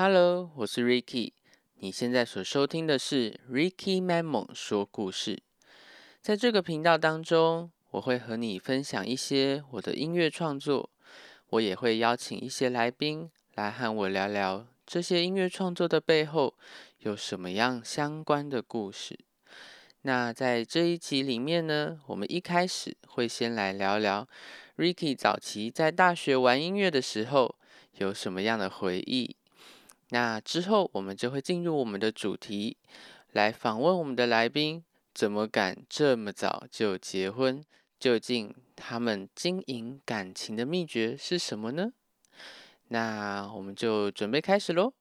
[0.00, 1.32] Hello，我是 Ricky。
[1.80, 5.42] 你现在所收听的是 Ricky Memo 说故事。
[6.22, 10.88] 在这个频道当中，我会和你分享一些我的音乐创作，
[11.48, 16.54] 我也会邀请一些来宾来和我聊聊这些音乐创作的背后
[16.98, 19.18] 有什么样相关的故事。
[20.02, 24.28] 那在这一集里面呢，我们一开始会先来聊聊
[24.76, 27.56] Ricky 早期在大学玩音乐的时候
[27.96, 29.34] 有什么样的回忆。
[30.10, 32.76] 那之后，我们就会进入我们的主题，
[33.32, 37.62] 来访问我们的来宾，怎么敢这么早就结婚？
[37.98, 41.92] 究竟他们经营感情的秘诀是什么呢？
[42.88, 44.94] 那我们就准备开始喽。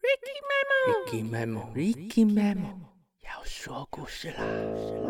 [0.00, 2.78] Ricky Memo，Ricky Memo，
[3.22, 5.03] 要说故事啦。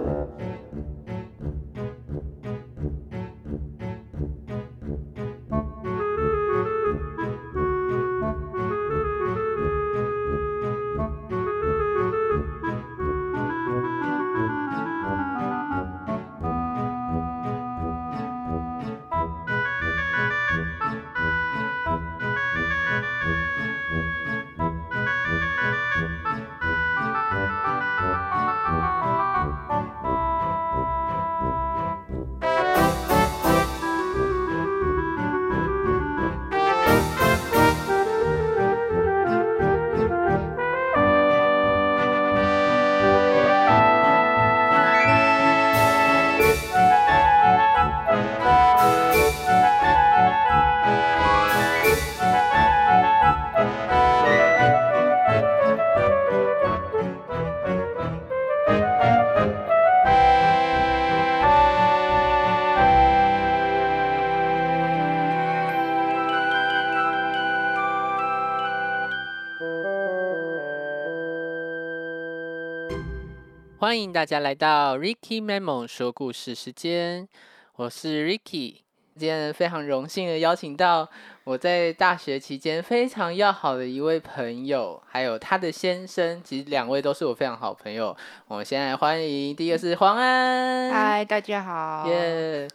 [73.85, 77.29] 欢迎大家来到 Ricky Memo 说故事时间，
[77.77, 78.77] 我是 Ricky。
[79.15, 81.07] 今天非常荣幸的邀请到
[81.45, 88.17] 我在大学期间非常要好的一位朋友，还有他的先生，其实两位都是我非常好朋友。
[88.49, 92.67] 我们先来欢迎，第一个是黄安，嗨，大家好，耶。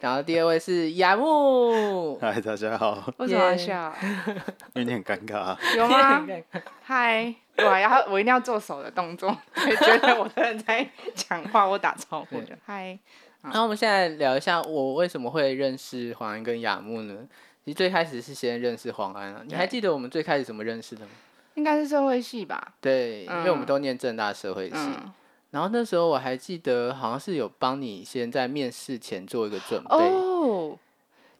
[0.00, 3.12] 然后第二位是雅木，嗨，大家好。
[3.18, 3.94] 为什么要笑？
[4.72, 5.58] 有点尴尬。
[5.76, 6.26] 有吗？
[6.80, 7.34] 嗨。
[7.56, 12.58] 对啊，然后我一定要做手的动作，觉得我在在 讲话，我打招呼的。
[12.66, 12.98] 嗨，
[13.42, 17.14] 那我们现在聊一下，我为什么会认识黄安跟雅木呢？
[17.64, 21.10] 其实最开始是先认识黄安啊，你还记得我们最开始怎么认识的吗？
[21.54, 22.74] 应该是社会系吧？
[22.80, 24.76] 对，因为我们都念正大社会系。
[25.52, 29.94] 然后那时候我还记得，好像是有帮你先在面试前做一个准备。
[29.94, 30.76] 哦，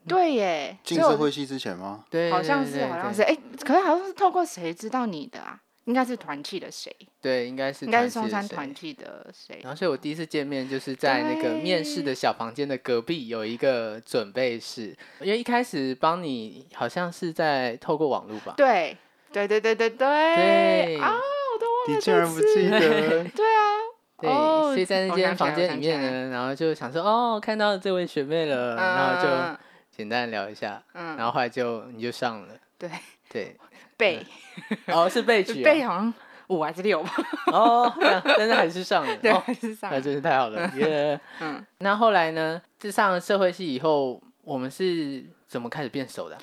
[0.07, 2.05] 对耶，进社会系之前吗？
[2.09, 3.23] 对，好像是，好像是。
[3.23, 5.61] 哎，可是好像是透过谁知道你的啊？
[5.85, 6.91] 应该是团契的谁？
[7.21, 9.61] 对，应该是应该是松山团契的谁？
[9.63, 18.55] 然后，所以我第一次见面就是在那个面试的小房间的隔壁有一个准备室，因为一开始帮你好像是在透过网络吧？
[18.57, 18.97] 对，
[19.31, 21.13] 对对对对对对啊！
[21.55, 22.81] 我都忘了，你竟然不记得？
[23.37, 23.77] 对啊，
[24.21, 29.59] 对，所以在那间房间里面呢，然后就想说哦，看到这位学妹了，然后就
[29.95, 32.91] 简单聊一下，嗯，然后后来就你就上了，对
[33.29, 33.57] 对。
[33.97, 34.25] 背
[34.87, 36.13] 哦，是背曲， 背好像
[36.49, 37.11] 五还是六吧？
[37.53, 37.93] 哦，
[38.25, 41.19] 但是还是上了，对，还是上，那真是太好了，耶！
[41.41, 42.61] 嗯，那后来呢？
[42.79, 46.37] 自上了社会系以后，我们是怎么开始变熟的？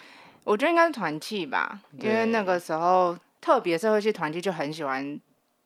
[0.43, 5.19] 我觉得应该是团契吧，因为那个时候特别社会系团契就很喜欢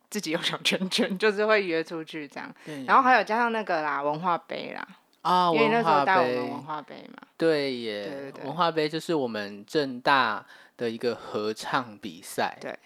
[0.09, 2.53] 自己有小圈圈，就是会约出去这样。
[2.85, 4.85] 然后还有加上那个啦，文化杯啦，
[5.21, 7.21] 啊，因为那时候带我们文化杯嘛。
[7.37, 10.45] 对耶，文化杯就是我们正大。
[10.77, 12.77] 的一个合唱比赛，对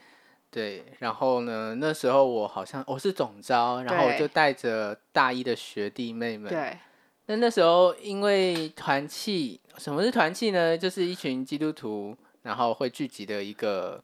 [0.51, 6.77] 对，然后呢，那时候我好像我是总招，然后我就带着大一的学弟妹们，对。
[7.27, 10.75] 那那时候因为团契，什么是团契呢？
[10.75, 14.03] 就是一群基督徒，然后会聚集的一个，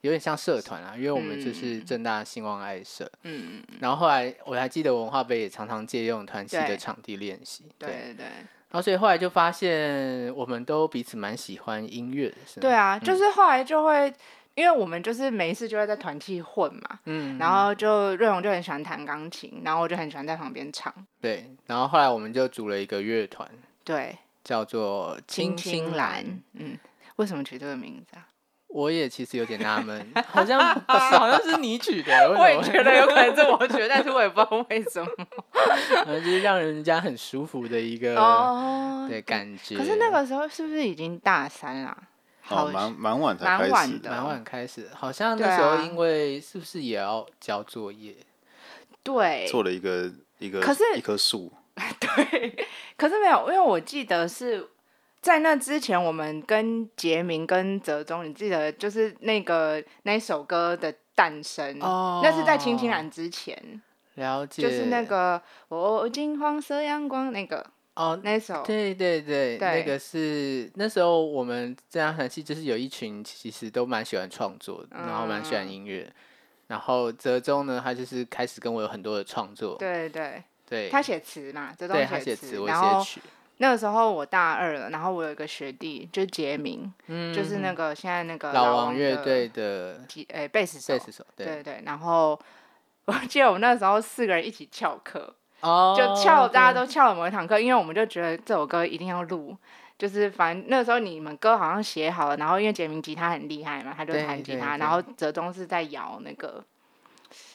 [0.00, 3.78] 有点像社团啊，因为我们就是正大兴旺爱社，嗯嗯。
[3.80, 8.26] 然后后来我还记得文化杯也常常借用团契的场地练习，对对对。
[8.74, 12.60] 然后，所以后来就发现，我们都彼此蛮喜欢音乐的。
[12.60, 14.12] 对啊，就是后来就会，
[14.56, 20.92] 因为我们就是每一次就会在团契混嘛，嗯，然后就瑞荣就很喜欢弹钢琴，然后我就很喜欢在旁边唱。
[21.20, 23.48] 对，然后后来我们就组了一个乐团，
[23.84, 26.24] 对，叫做青青蓝。
[26.54, 26.76] 嗯，
[27.14, 28.26] 为什么取这个名字啊？
[28.74, 35.08] 我也其实有点纳闷， 好像 好像是你取的，我也觉得有可能是我取，但是我也不知道为什么，
[36.04, 38.16] 反正就是让人家很舒服的一个
[39.08, 39.76] 对感觉。
[39.76, 41.96] 可是那个时候是不是已经大三了？
[42.40, 44.88] 好，蛮蛮晚才开始的，蛮晚开始。
[44.92, 48.16] 好像那时候因为是不是也要交作业？
[49.04, 50.10] 对，做了一个
[50.40, 51.52] 一个，可是一棵树。
[52.00, 52.66] 对，
[52.96, 54.66] 可是没有，因为我记得是
[55.24, 63.80] 在那之前，我们跟杰明跟泽中，你记得就是那个那首歌的诞生，哦那是在青青蓝之前。
[64.16, 76.12] 了解，就是那个我金黄色阳光那个哦，那首，对对对，那个是那时候我们这样很戏，就是有一群其实都蛮喜欢创作，然后蛮喜欢音乐，
[76.66, 83.02] 然后泽中呢，他就是开始跟我有很多的创作，对对对，他写词嘛，泽中写词，然后
[83.58, 91.46] 那个时候我大二了，然后我有一个学弟就是杰明，嗯，就是那个现在那个老王乐队的，诶，贝斯手，贝斯手，对。
[91.46, 92.38] 对对，然后。
[93.06, 99.54] 我记得我们那时候四个人一起翘课，哦，就翘，大家都翘了某一堂课，因为我们就觉得这首歌一定要录，
[99.98, 106.64] 就是反正那时候你们歌好像写好了，然后因为杰明吉他很厉害嘛，他就弹吉他，然后泽东是在摇那个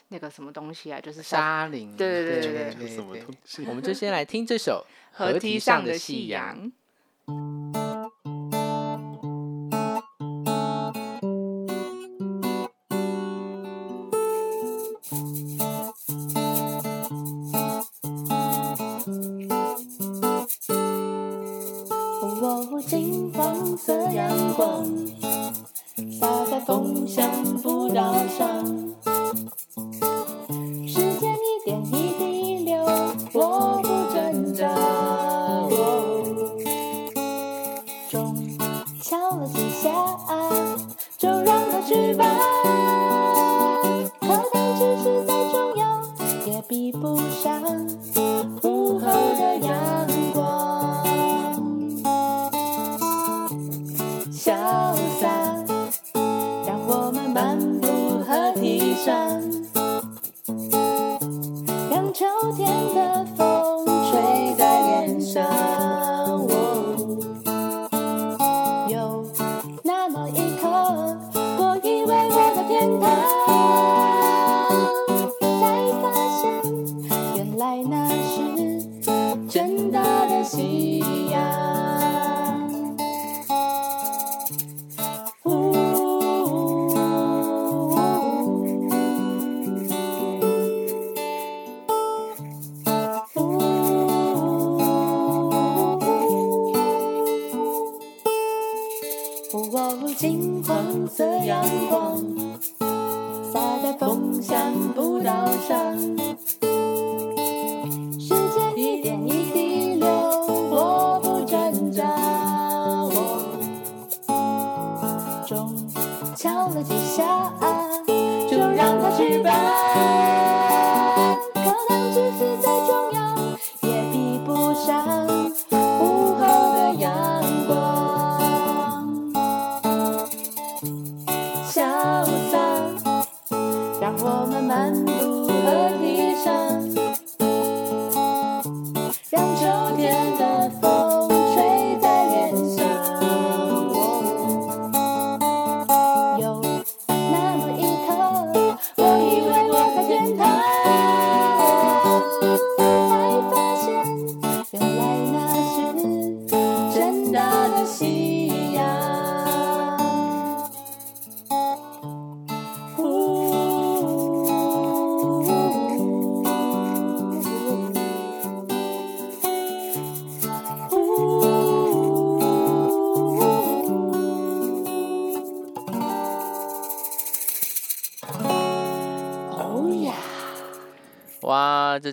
[0.10, 3.66] 那个什么东西啊，就是沙林，对对对对对，什么东西？
[3.68, 4.86] 我们就先来听这首
[5.18, 6.58] 《河堤上的夕阳》。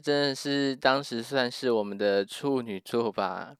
[0.06, 3.52] 真的是当时算是我们的处女座吧，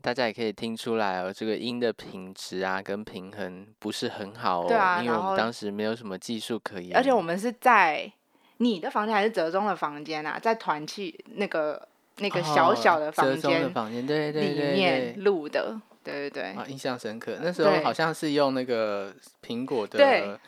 [0.00, 8.08] 大家也可以听出来哦，这个音的品质啊跟平衡不是很好哦，对啊，因为我们当时没有什么技术可言，而且我们是在
[8.58, 11.88] 你的房间还是折中的房间啊，在团契那个
[12.18, 19.12] 那个小小的房间的房间对对里面录的，对对对，啊，印象深刻，那时候好像是用那个
[19.44, 20.38] 苹果的。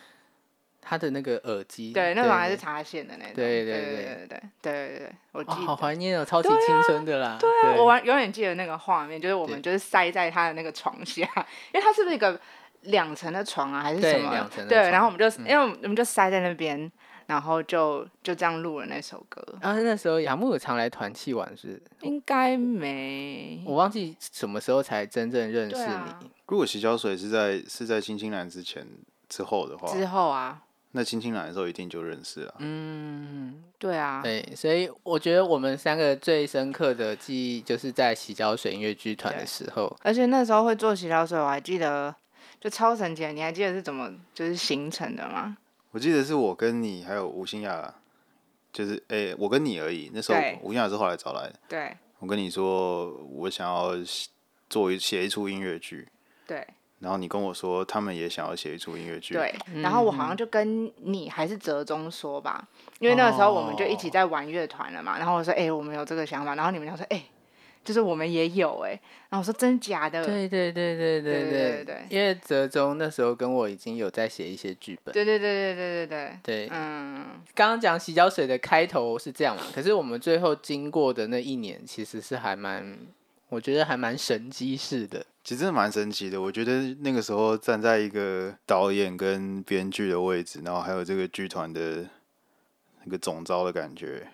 [0.81, 7.37] 他的那个耳机，对，那种还是插线的那种，对对对对对对对对我记得好怀念哦，超级青春的啦。
[7.39, 11.23] 对啊，我完永远记得那个画面，就是我们就是塞在他的那个床下，
[11.73, 12.41] 因为他是不是一个
[12.83, 14.51] 两层的床啊，还是什么？
[14.69, 16.91] 对，然后我们就因为我们就塞在那边，
[17.27, 19.45] 然后就就这样录了那首歌。
[19.61, 21.81] 然后那时候雅木有常来团契玩是？
[22.01, 26.31] 应该没，我忘记什么时候才真正认识啊你。
[26.47, 28.85] 如果洗脚水是在是在青青蓝之前
[29.29, 30.61] 之后的话，之后啊，
[30.93, 32.55] 那青青来的时候一定就认识了。
[32.59, 39.97] 嗯，对啊，对，所以我觉得我们三个最深刻的记忆就是在洗脚水音乐剧团的时候。
[40.03, 42.15] 而且那时候会做洗脚水，我还记得，
[42.61, 43.33] 就超神奇的。
[43.33, 45.57] 你还记得是怎么就是形成的吗？
[45.93, 47.95] 我记得是我跟你还有吴欣雅，
[48.73, 50.11] 就是诶、我跟你而已。
[50.13, 51.55] 那时候吴欣雅是后来找来的。
[51.69, 53.93] 对我跟你说，我想要
[54.69, 56.09] 做一写一出音乐剧，
[56.47, 56.67] 对
[57.01, 59.35] 然后你跟我说他们也想要写一出音乐剧。
[59.35, 62.67] 对，然后我好像就跟你还是折中说吧，
[62.99, 65.19] 因为那个时候我们就一起在玩乐团了嘛。
[65.19, 67.25] 然后我说，哎、我们有这个想法，然后你们俩说，哎、
[67.83, 68.91] 就是我们也有哎、
[69.31, 70.23] 然后我说真假的？
[70.23, 75.13] 对对对对对对对对因为泽中那时候跟我已经有在写一些剧本。
[75.15, 82.99] 对对对对对对对，对，嗯，刚刚讲洗脚水的开头是这样嘛，可是我们最后经过的那一年，其实是还蛮，
[83.49, 85.25] 我觉得还蛮神机式的。
[85.51, 86.41] 其实真的蛮神奇的。
[86.41, 92.09] 我觉得那个时候站在一个导演跟编剧的位置，然后还有这个剧团的
[93.03, 94.29] 那个总招的感觉，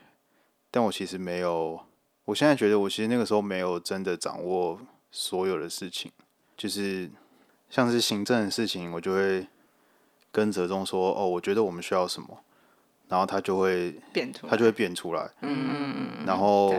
[0.70, 1.80] 但我其实没有，
[2.26, 4.78] 我现在觉得我其实那个时候没有真的掌握
[5.10, 6.12] 所有的事情，
[6.54, 7.10] 就是
[7.70, 9.46] 像是行政的事情，我就会
[10.30, 12.40] 跟泽中说，哦，我觉得我们需要什么，
[13.08, 16.74] 然后他就会变出，他就会变出来，嗯嗯嗯，然后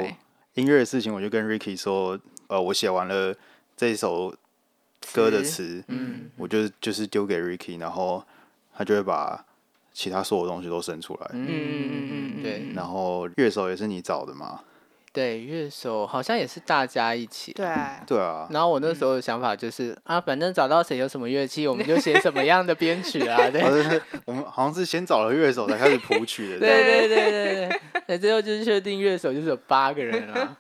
[0.54, 3.36] 音乐的事情，我就跟 Ricky 说，呃，我写完了
[3.78, 4.36] 这一首
[5.14, 8.22] 歌的词，嗯，我就就是丢给 Ricky，然后
[8.76, 9.46] 他就会把
[9.94, 11.30] 其他所有东西都生出来。
[11.32, 14.62] 嗯嗯嗯嗯对然后乐手也是你找的嘛？
[15.14, 17.52] 对，乐手好像也是大家一起。
[17.54, 17.66] 对，
[18.06, 23.64] 对啊，然后我那时候的想法就是、啊，反正找到谁有什么乐器，我们就写什么样的编曲啊， 对。
[24.26, 26.60] 我们好像是先找了乐手才开始谱曲的。
[26.60, 30.56] 对对对对对，那最后就是确定乐手就是有八个人啊，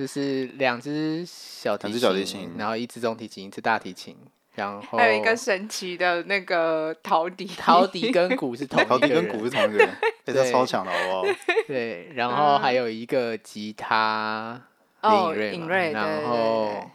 [0.00, 4.16] 就是两只小提两只小提琴然后一只中提琴，一只大提琴，
[4.54, 9.90] 然后还有一个神奇的那个陶笛，陶笛跟鼓是同一个陶笛跟鼓是同一个人，
[10.24, 11.34] 哎，他超强的好不好？
[11.68, 14.58] 对，然后还有一个吉他
[15.02, 16.90] 哦林瑞嘛，尹瑞然后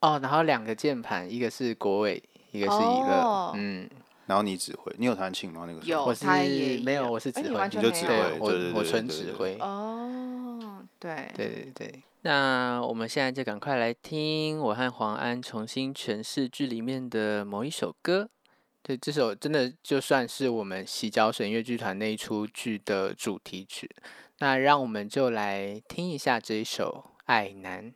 [0.00, 3.88] 哦，然后两个键盘，一个是国伟，一个是一个哦嗯，
[4.26, 5.66] 然后你指挥，你有弹琴吗？
[5.68, 6.26] 那个时候有我是
[6.82, 12.02] 没有，我是指挥，哎你就指挥，我我纯指挥，哦，对，对对对。
[12.22, 18.28] 那我们现在就赶快来听我和黄安重新诠释剧里面的某一首歌。
[18.82, 23.88] 对，这首真的就算是我们洗脚水乐剧团那一出剧的主题曲。
[24.38, 27.92] 那让我们就来听一下这一首《爱难》。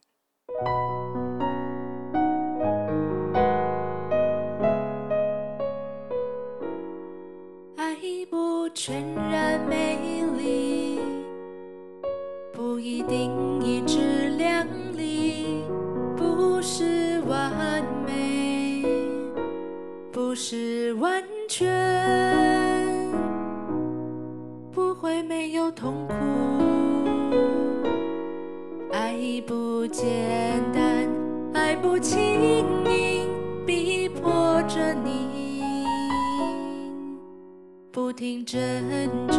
[7.77, 7.97] 爱
[8.31, 10.14] 不全然美，
[12.75, 13.31] 不一定
[13.63, 14.67] 一直亮
[14.97, 15.63] 丽，
[16.17, 18.85] 不是完美，
[20.11, 21.71] 不是完全，
[24.73, 26.15] 不会没有痛苦。
[28.91, 31.09] 爱不简单，
[31.53, 32.19] 爱不轻
[32.87, 33.29] 易，
[33.65, 35.77] 逼迫着你。
[37.93, 38.59] 不停挣
[39.29, 39.39] 扎，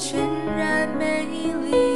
[0.00, 0.18] 全
[0.56, 1.89] 然美丽，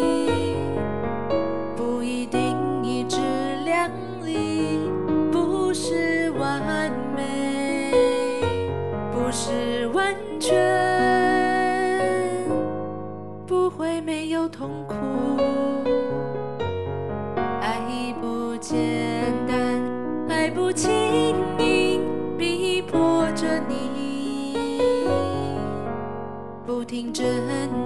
[26.85, 27.25] 不停挣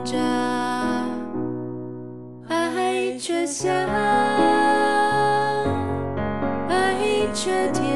[0.04, 0.18] 扎，
[2.48, 3.72] 爱却香，
[6.68, 6.96] 爱
[7.32, 7.87] 却停，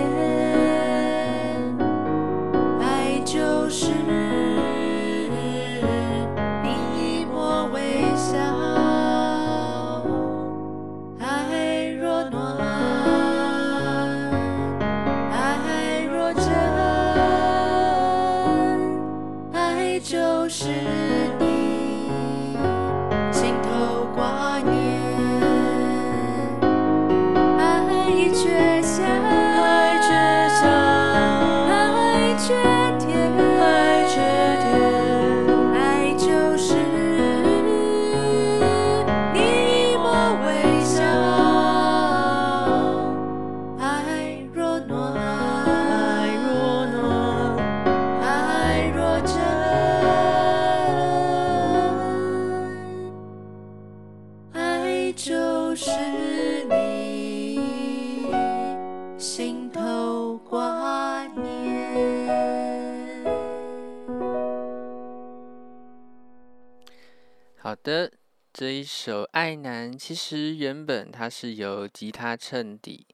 [68.83, 73.07] 一首《爱男》其实原本它是由吉他衬底，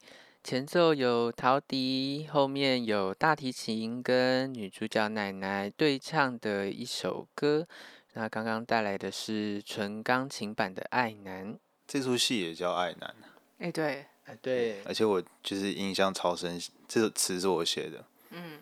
[0.43, 7.69] 前奏有陶笛，后面有大提琴跟女主角奶奶对唱的一首歌。
[8.15, 11.53] 那刚刚带来的是纯钢琴版的《爱男》。
[11.87, 13.15] 这出戏也叫《爱男》，
[13.59, 16.59] 哎，对，哎，对，而且我就是印象超深，
[16.89, 18.61] 这首词是我写的，嗯，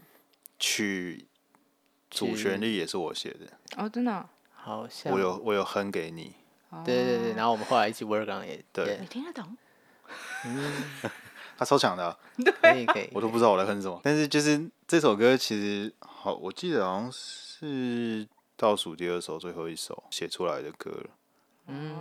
[0.59, 1.25] 曲
[2.11, 6.35] 主旋律也是我写的，哦，真的哦，好像我有我有哼给你，
[6.85, 8.87] 对对对，哦然后我们后来一起 work on 也对。
[8.87, 9.57] 也你听得懂？
[11.59, 12.19] 他超强的啊、
[12.61, 13.99] 可以可以，我都不知道我在哼什么。
[14.05, 21.11] 但是就是这首歌其实好，我记得好像是倒数第二首最后一首写出来的歌了。
[21.69, 21.97] 嗯，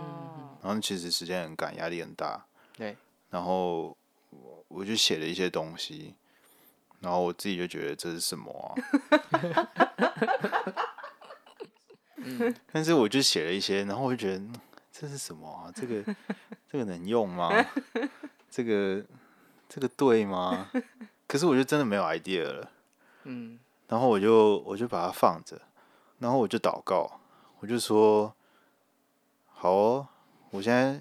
[0.62, 2.44] 然后其实时间很赶，压力很大，
[2.76, 2.96] 对，
[3.30, 3.96] 然后
[4.30, 6.14] 我我就写了一些东西，
[7.00, 8.74] 然后我自己就觉得这是什么啊？
[12.72, 14.52] 但是我就写了一些，然后我就觉得嗯
[14.92, 15.72] 这是什么啊？
[15.74, 16.02] 这个
[16.70, 17.50] 这个能用吗？
[18.50, 19.04] 这个
[19.68, 20.70] 这个对吗？
[21.26, 22.70] 可是我就真的没有 idea 了，
[23.24, 23.58] 嗯，
[23.88, 25.60] 然后我就我就把它放着，
[26.18, 27.20] 然后我就祷告，
[27.60, 28.34] 我就说
[29.48, 30.08] 好哦，
[30.50, 31.00] 我现在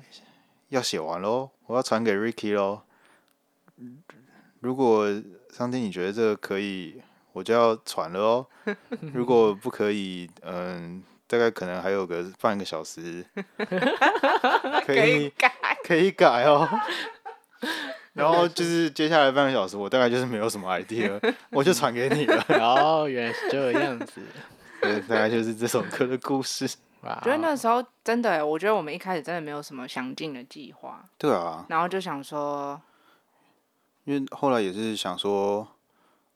[0.70, 2.82] 要写完喽，我要传给 Ricky 喽。
[4.60, 5.08] 如果
[5.52, 7.02] 上帝你觉得这个可以，
[7.36, 8.48] 我就要喘了哦。
[9.14, 13.26] 如果不可以，嗯，大概可能还有个半个小时，
[14.88, 15.52] 可以改，
[15.84, 16.66] 可以改哦。
[18.14, 22.42] 然后就是接下来半个小时，我大概就是没有什么 idea，我就传给你了。
[22.64, 24.22] 哦，原来是这样子，
[24.82, 26.66] 对，大概就是这首歌的故事。
[27.02, 32.82] 哇，觉得那时候真的耶，我觉得我们一开始真的没有什么详尽的计划，对啊，然后就想说，
[34.06, 35.68] 因为后来也是想说，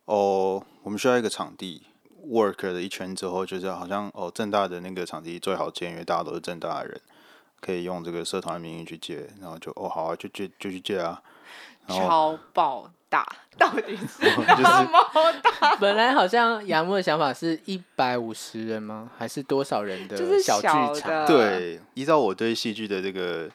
[0.06, 1.84] 哦，我们需要一个场地
[2.26, 7.00] ，work 了一圈之后，就是好像哦，正大的那个场地最好借，因为大家都是正大的人，
[7.62, 11.22] 可以用这个社团的名义去借，然后就哦好啊，就借就去借啊，
[11.88, 13.24] 超爆大，
[13.56, 15.76] 到底是 就是那么大？
[15.76, 19.12] 本来好像杨木的想法是一百五十人吗？
[19.16, 21.12] 还是多少人的就是小剧小场？
[21.12, 23.48] 的对，依照我对戏剧的这个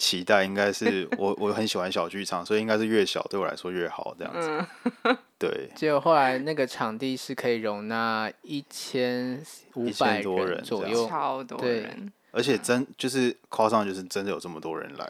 [0.00, 4.66] 期待，应该是 我我很喜欢小剧场，所以应该是越小对我来说越好这样子。
[5.02, 9.40] 嗯，对， 结果后来那个场地是可以容纳一千
[9.74, 15.06] 五百多人左右，超多人，而且真就是夸张，就是真的有这么多人来。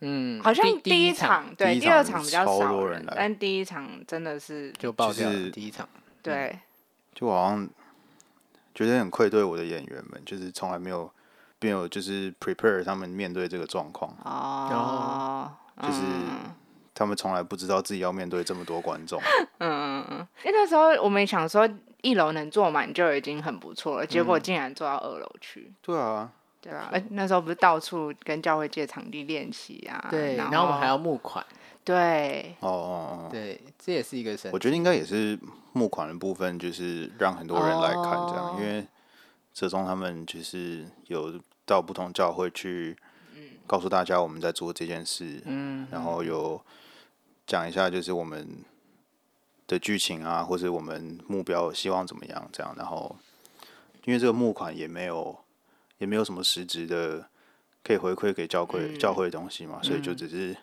[0.00, 3.14] 嗯，好像第一一场对，第二场场比较超少多人来。
[3.16, 5.88] 但第一场真的是就爆掉了就是第一场，
[6.22, 6.58] 对，
[7.14, 7.68] 就好像
[8.74, 11.10] 觉得很愧对我的演员们，就是从来没有
[11.60, 15.50] 没有就是 prepare 他们面对这个状况，哦，
[15.82, 16.54] 就是嗯。
[16.96, 19.20] 他们从来不知道自己要面对这么多观众。
[19.58, 21.68] 嗯 嗯嗯，因为那时候我们想说
[22.02, 25.72] 一楼能坐满就已经很不错了，结果竟然坐到二楼去。
[25.82, 30.06] 对啊，对啊，而那时候不是到处跟教会借场地练习啊？
[30.08, 31.44] 对，然然后我们还要募款，
[31.82, 35.36] 对，哦哦哦，对，这也是一个神我觉得应该也是
[35.72, 38.56] 募款的部分，就是让很多人来看这样，哦。
[38.60, 38.86] 因为
[39.54, 42.96] 折中他们就是有到不同教会去
[43.66, 46.60] 告诉大家我们在做这件事，嗯，然后有
[47.46, 48.62] 讲一下就是我们
[49.66, 53.16] 的剧情啊，或者我们目标希望怎么样这样，然后
[54.04, 55.38] 因为这个募款也没有
[55.98, 57.26] 也没有什么实质的
[57.82, 58.98] 可以回馈给教会、嗯。
[58.98, 60.54] 教会的东西嘛，所以就只是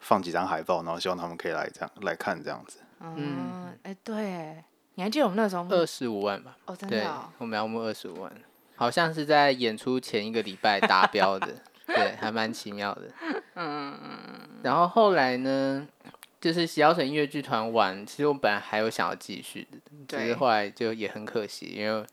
[0.00, 2.78] 放几张海报，然后希望他们可以来这样来看这样子。
[3.00, 4.64] 嗯，哎，对哎，
[4.98, 8.32] 你还记得我们那时候二十五万吧，哦，真对的哦，，我们要募二十五万，
[8.74, 11.54] 好像是在演出前一个礼拜达标的，
[11.86, 13.02] 对，还蛮奇妙的。
[13.54, 14.20] 嗯嗯
[14.64, 15.86] 然后后来呢，
[16.40, 22.04] 就是洗腰水音乐剧团完，其实我本来还有想要继续的，只是后来就也很可惜，因为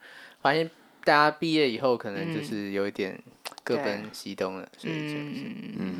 [0.43, 0.69] 发现
[1.03, 2.43] 大家毕业以后可能就嗯。
[2.43, 3.19] 是有一点
[3.63, 5.15] 各奔西东了，所以就是。
[5.17, 5.75] 嗯。
[5.79, 5.95] 嗯，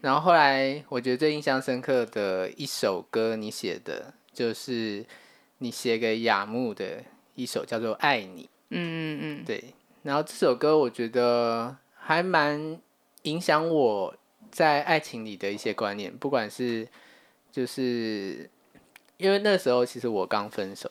[0.00, 5.04] 然后后来我觉得最印象深刻的一首歌，你写的就是
[5.62, 7.02] 你写给雅木的
[7.36, 8.44] 一首叫做《爱你》。
[8.70, 9.62] 嗯嗯嗯对，
[10.02, 12.80] 然后这首歌我觉得还蛮
[13.22, 14.14] 影响我
[14.50, 16.88] 在爱情里的一些观念，不管是
[17.52, 18.50] 就是
[19.18, 20.90] 因为那时候其实我刚分手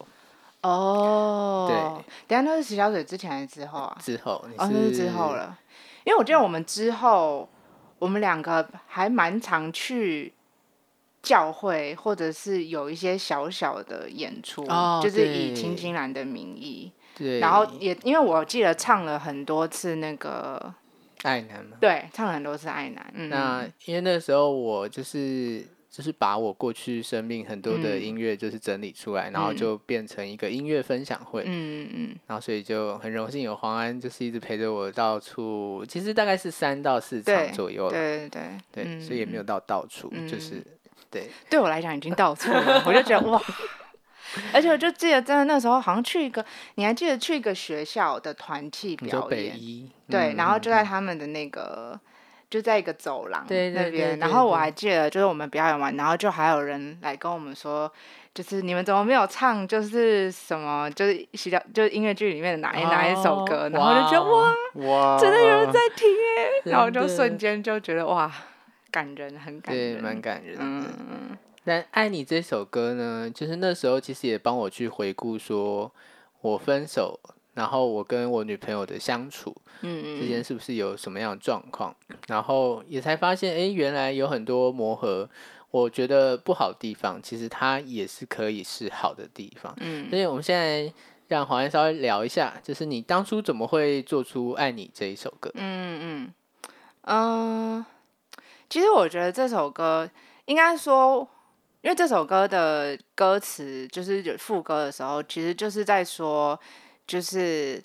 [0.61, 3.97] 哦，对，等下那是洗小水之前还是之后啊？
[3.99, 5.57] 之后，你哦，那是之后了，
[6.05, 7.49] 因为我记得我们之后，
[7.97, 10.31] 我们两个还蛮常去
[11.21, 15.53] 教会，或者是有一些小小的演出，哦就是以对。
[15.53, 20.73] 青青兰的名义，对，然后也因为我记得唱了很多次那个，
[21.23, 21.77] 爱男嘛。
[21.79, 28.01] 对，唱了很多次爱男，嗯，那因为那时候我就是就是把我过去生命很多的嗯。
[28.01, 29.57] 音乐就是整理出来，然后嗯。
[29.57, 31.43] 就变成一个音乐分享会。
[31.45, 32.15] 嗯嗯嗯。
[32.25, 40.65] 然后所以就很荣幸有黄安，就是一直陪着我到处，其实大概是三到四场左右了，对对对对，嗯所以也没有到到处，就是嗯
[41.11, 43.39] 对，对我来讲已经到处了， 我就觉得哇。
[44.53, 46.43] 而且我就记得，真的那时候好像去一个，
[46.75, 51.99] 你还记得去一个学校的团体表演，北一，对，嗯然后就嗯在他们的那个，
[52.49, 57.91] 就在一个走廊那边，然后我还记得，就是我们表演完，然后就还有人来跟我们说，
[58.33, 68.31] 就是你们怎么没有唱，就是什么，就是洗掉，就是音乐剧里面的哪一、哪一首哦歌，然后就觉得哇，哇，真的有人在听耶，然后就瞬间就觉得哇，
[68.91, 70.63] 感人，很感对，人，蛮感人的。
[70.63, 75.91] 嗯嗯但《爱你》这首歌呢，就是那时候其实也帮我去回顾，说
[76.41, 77.19] 我分手，
[77.53, 81.95] 然后我跟我女朋友的相处嗯之间是不是有什么样的状况，
[82.27, 85.29] 然后也才发现，哎，原来有很多磨合，
[85.69, 89.71] 我觉得不好的地方，其实它也是可以是好的地方。
[89.81, 90.91] 嗯所以我们现在
[91.27, 95.51] 让黄安稍微聊一下，就是你当初怎么会做出《爱你》这一首歌？
[95.53, 96.33] 嗯嗯
[97.03, 97.85] 嗯，
[98.71, 100.09] 其实我觉得这首歌
[100.45, 101.27] 应该说，
[101.81, 106.57] 因为这首歌的歌词就是副歌的时候，其实就是在说，
[107.05, 107.83] 就是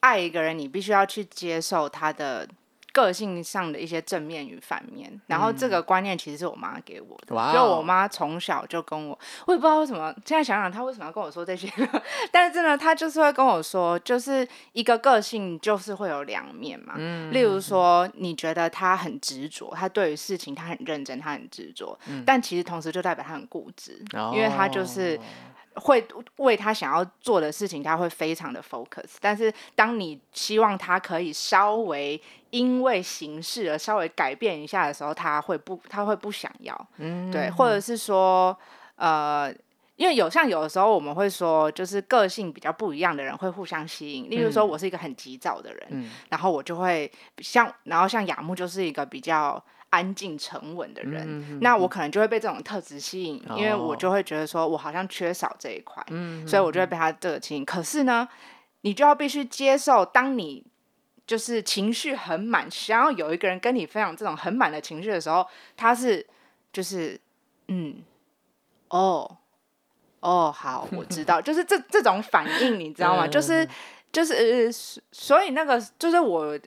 [0.00, 2.46] 爱一个人，你必须要去接受他的。
[2.92, 11.70] 个性上的一些正面与反面，然后这个观念其实是我妈给我的，哇就我哦妈从小就跟我，我也不知道为什么，现在想想她为什么要跟我说这些，
[12.30, 24.02] 但是真的她就是会跟我说，就是一个个性就是会有两面嘛，嗯例如说，你觉得她很执着，她对于事情她很认真，她很执着，但其实同时就代表她很固执，
[24.34, 25.22] 因为她就是哦
[25.74, 26.04] 会
[26.38, 29.14] 为他想要做的事情，他会非常的 focus。
[29.20, 32.20] 但是当你希望他可以稍微
[32.50, 38.56] 因为形式而稍微改变一下的时候，他会不他会不想要，嗯对，或者是说
[38.96, 39.52] 呃。
[39.96, 44.30] 因为有像有的时候我们会说，就是个性比较不一样的人会互相吸引。
[44.30, 57.62] 例如说，嗯我是一个很急躁的人，嗯然后我就会像，然后像雅木就是一个比较安静沉稳的人，嗯那我可能就会被这种特质吸引，因为我哦就会觉得说我好像缺少这一块，嗯所以我就会被他这个吸引。
[57.62, 58.26] 可是呢，
[58.80, 60.64] 你就要必须接受，当你
[61.30, 66.26] 就是情绪很满，想要有一个人跟你分享这种很满的情绪的时候，他是
[66.72, 67.16] 就是
[67.68, 68.02] 嗯
[68.88, 69.36] 哦
[70.18, 73.28] 哦好，我知道， 就是这这种反应，你知道吗？
[73.28, 73.64] 就是
[74.10, 76.58] 就是呃，所所以那个就是我。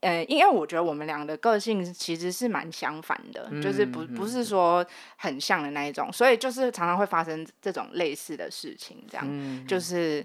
[0.00, 4.84] 呃，因为我觉得我们俩的个性其实是蛮相反的，就是不嗯不是说
[5.16, 9.26] 很像的那一种，所以就是常常会发生这种类似的事情，这样。
[9.26, 10.24] 嗯就是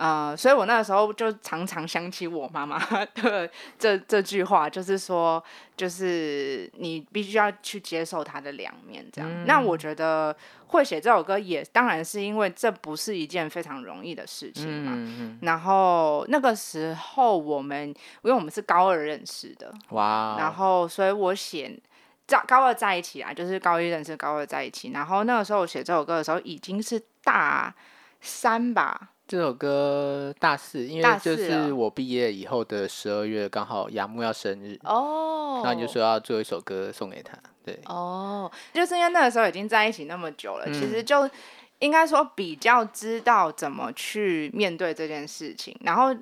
[0.00, 2.78] 呃，所以我那个时候就常常想起我妈妈
[3.16, 5.44] 的这这句话，就是说，
[5.76, 9.44] 就是你必须要去接受她的两面，这样。
[9.44, 10.34] 那我觉得
[10.68, 14.92] 会写这首歌也当然是因为这不是一件非常容易的事情嘛。
[14.94, 21.78] 嗯然后那个时候我们，因为我们是高二认识的，哇哦，然后所以我写
[22.26, 24.92] 在高二在一起啊，就是高一认识，高二在一起。
[24.92, 27.74] 然后那个时候我写这首歌的时候已经是大
[28.22, 41.06] 三吧，这首歌大四，因大为就是我毕业以后的十二月，刚好雅木要生日，哦然后你就说要做一首歌送给他，对，哦，就是因为那个时候已经在一起那么久了，其实嗯。
[41.06, 41.30] 就
[41.78, 45.78] 应该说比较知道怎么去面对这件事情。
[45.82, 46.12] 然后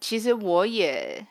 [0.00, 1.26] 其实我也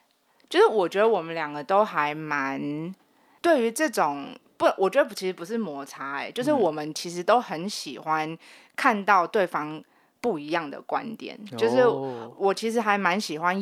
[0.50, 2.94] 就是我觉得我们两个都还蛮
[3.42, 8.38] 对于这种不，我觉得其实不是摩擦、欸，就是我们其实都很喜欢
[8.76, 9.82] 看到对方
[10.26, 13.56] 不一样的观点，就是哦我其实还蛮喜欢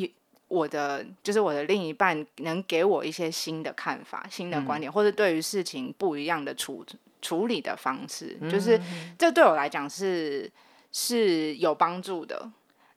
[0.47, 6.85] 我的，就是我的另一半能给我一些新的看法、新的观点，或者对于事情不一样的处
[7.21, 8.79] 处理的方式，就是
[9.19, 10.49] 这对我来讲是
[10.93, 12.49] 是有帮助的，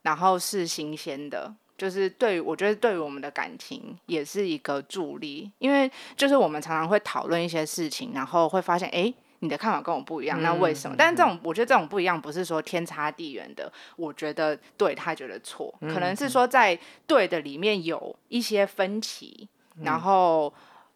[0.03, 1.53] 然后是新鲜的。
[1.77, 10.95] 就是对于我觉得对于我们的感情也是一个助力，因为就是我们常常会讨论一些事情，然后会发现，哎，你的看法跟我不一样，那为什么？
[10.97, 19.47] 但是这种我觉得这种不一样，不是说天差地远的，我觉得对他觉得错，可能是说在对的里面有一些分歧，
[19.83, 20.51] 然后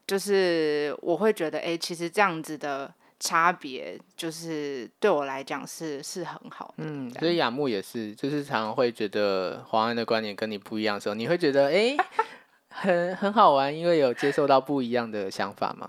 [0.07, 6.83] 就是我会觉得，哎，其实这样子的差别，就是对我来讲是是很好的。
[6.85, 11.97] 嗯，所以雅木也是，就是常常会觉得黄安的观点跟你不一样的时候，你会觉得哎、诶
[12.73, 15.87] 很很好玩，因为有接受到不一样的想法吗？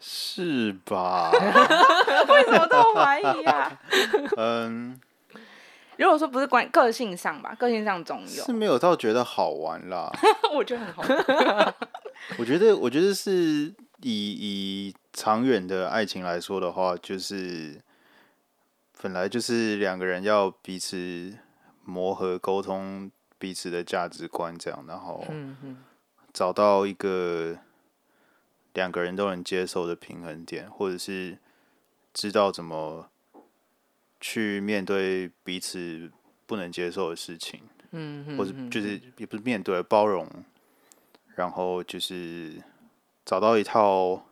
[0.00, 1.30] 是吧？
[2.28, 3.80] 为什么这么怀疑啊？
[4.36, 5.00] 嗯，
[5.96, 10.12] 如果说不是关个性上吧，个性上总有是，没有到觉得好玩啦。
[10.54, 11.74] 我觉得很好玩。
[12.38, 17.80] 我觉得，我觉得是以以长远的爱情来说的话，就是
[19.00, 21.34] 本来就是两个人要彼此
[21.84, 25.24] 磨合、沟通彼此的价值观，这样，然后
[26.32, 27.56] 找到一个
[28.76, 31.38] 两个人都能接受的平衡点，或者是
[32.12, 33.08] 知道怎么
[34.20, 36.10] 去面对彼此
[36.46, 37.60] 不能接受的事情，
[37.92, 40.28] 嗯嗯，或者嗯就是也不是面对包容，
[41.34, 42.62] 然后就是
[43.24, 44.22] 找到一套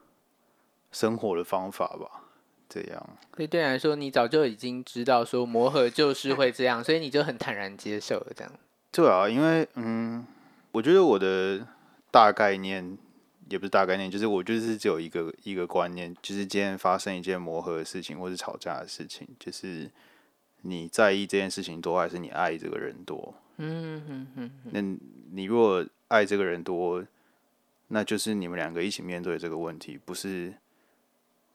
[0.93, 2.29] 生活的方法吧，
[2.69, 3.09] 这样。
[3.35, 8.53] 所以对你来说，你早就已经知道说磨合就是会这样，所以你就很坦然接受了这样。
[8.93, 10.27] 对啊，因为嗯，
[10.73, 11.67] 我觉得我的
[12.11, 12.97] 大概念
[13.49, 19.91] 也不是大概念，就是我就是只有一个一个观念，就是今天发生一件磨合的事情或是吵架的事情，就是
[20.63, 23.35] 你在意这件事情多，还是你爱这个人多？
[23.57, 24.81] 嗯哼哼那
[25.31, 27.05] 你如果爱这个人多，
[27.89, 30.55] 那就是你们两个一起面对这个问题，不是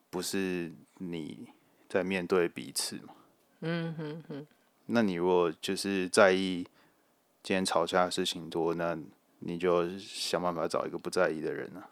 [0.09, 1.47] 不是你
[1.89, 3.13] 在面对彼此嘛？
[3.61, 4.47] 嗯哼哼，
[4.85, 6.65] 那你如果就是在意
[7.43, 8.97] 今天吵架的事情多，那
[9.39, 11.87] 你就想办法找一个不在意的人啊。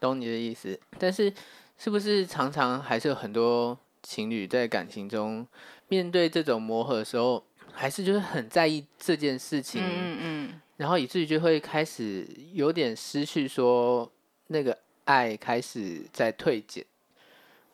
[0.00, 0.78] 懂你的意思。
[0.98, 1.32] 但是
[1.78, 5.46] 是不是常常还是有很多情侣在感情中
[5.88, 14.10] 面对这种磨合的时候，还是就是很在意这件事情，嗯嗯嗯，然后以至于就会开始有点失去说
[14.48, 16.84] 那个爱开始在退减。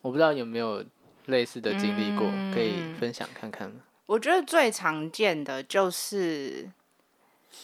[0.00, 0.84] 我不知道有没有
[1.26, 3.82] 类似的经历过，可以嗯分享看看吗？
[4.06, 6.70] 我觉得最常见的就是，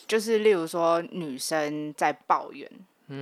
[0.06, 2.70] 就是例如说女生在抱怨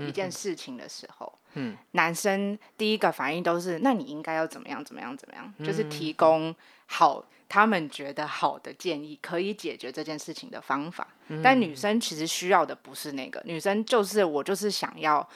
[0.07, 6.55] 一件事情的时候，嗯男生第一个反应都是，那你应该要怎么样怎么样怎么样，嗯就是提供
[6.87, 11.07] 好他们觉得好的建议，可以解决这件事情的方法。
[11.29, 15.27] 嗯但女生其实需要的不是那个，女生就是我就是想要，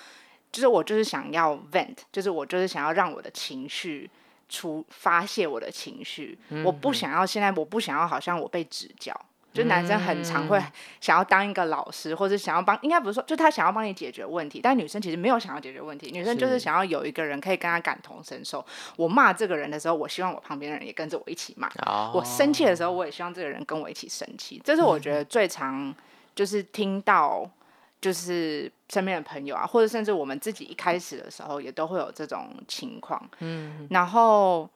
[0.50, 4.10] 就是我就是想要 vent，就是我就是想要让我的情绪。
[4.50, 9.14] 出发泄我的情绪，我不想要现在，我不想要好像我被指教，
[9.52, 10.62] 就男生很常会
[11.00, 18.64] 想要当一个老师，或者想要帮，应该不是说，就他想要帮你解决问题，但女生其实没有想要解决问题，女生就是是想要有一个人可以跟她感同身受。
[18.96, 24.60] 我骂这个人的时候，我希望我旁边的人也跟着我一起骂；哦我生气的时候，我也希望这个人跟我一起生气。
[24.64, 25.94] 这是我觉得最常
[26.34, 27.48] 就是听到，
[28.00, 33.28] 就是身边的朋友啊，或者甚至我们自己一开始的时候，也都会有这种情况。
[33.40, 34.68] 嗯然后，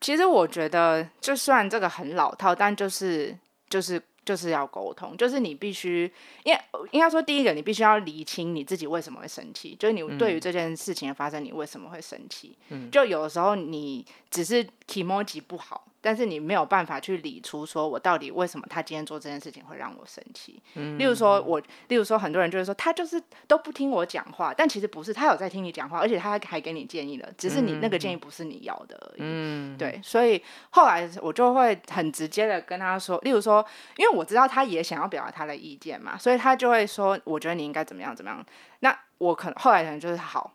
[0.00, 3.34] 其实我觉得，就算这个很老套，但就是
[3.68, 6.10] 就是就是要沟通，就是你必须，
[6.44, 12.56] 因为应该说，第一个你必须要理清你自己为什么会生气，就是你对于这件事情的发生，你为什么会生气？
[12.68, 20.62] 嗯就有的时候你只是 emoji 不好，但是你没有办法去理出说我到底为什么他今天做这件事情会让我生气。
[20.96, 29.20] 例如说我，例如说很多人就会说他就是都不听我讲话，但其实不是，他有在听你讲话，而且他还还给你建议了，只是你那个建议不是你要的而已。
[29.20, 33.64] 嗯，对，所以后来我就会很直接的跟他说，例如说，
[33.96, 38.44] 因为我知道他也想要表达他的意见嘛，所以他就会说，我觉得你应该怎么样怎么样。
[38.80, 40.54] 那我可能后来可能就是好，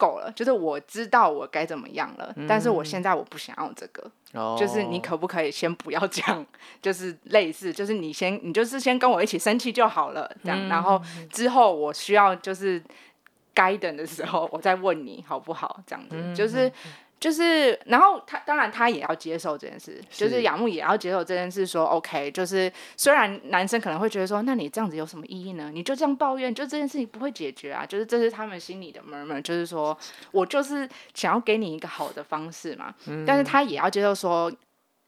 [0.00, 4.56] 够了，就是我知道我该怎么样了，但是我现在我不想要这个，哦。
[4.58, 6.46] 就是你可不可以先不要这样，
[6.80, 12.82] 就是类似，就是你先你就是先跟我一起生气就好了，这样，然后之后我需要就是
[13.52, 16.72] 该等的时候，我再问你好不好，这样子，就是。
[17.20, 25.70] 就是，然后他当然他也要接受这件事，就是是雅木也要接受这件事说 OK，就是虽然男生可能会觉得说，那你这样子有什么意义呢？
[25.70, 29.94] 你就这样抱怨，就这件事情不会解决啊，就是这是他们心里的 murmur，就是说
[30.30, 32.94] 我就是想要给你一个好的方式嘛，
[33.26, 34.50] 但是他也要接受说，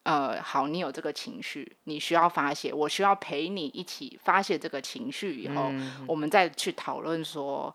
[0.03, 5.73] 呃，好，你有这个情绪，你需要发泄，我需要陪你一起发泄这个情绪以后，
[6.07, 7.75] 我们再去讨论说。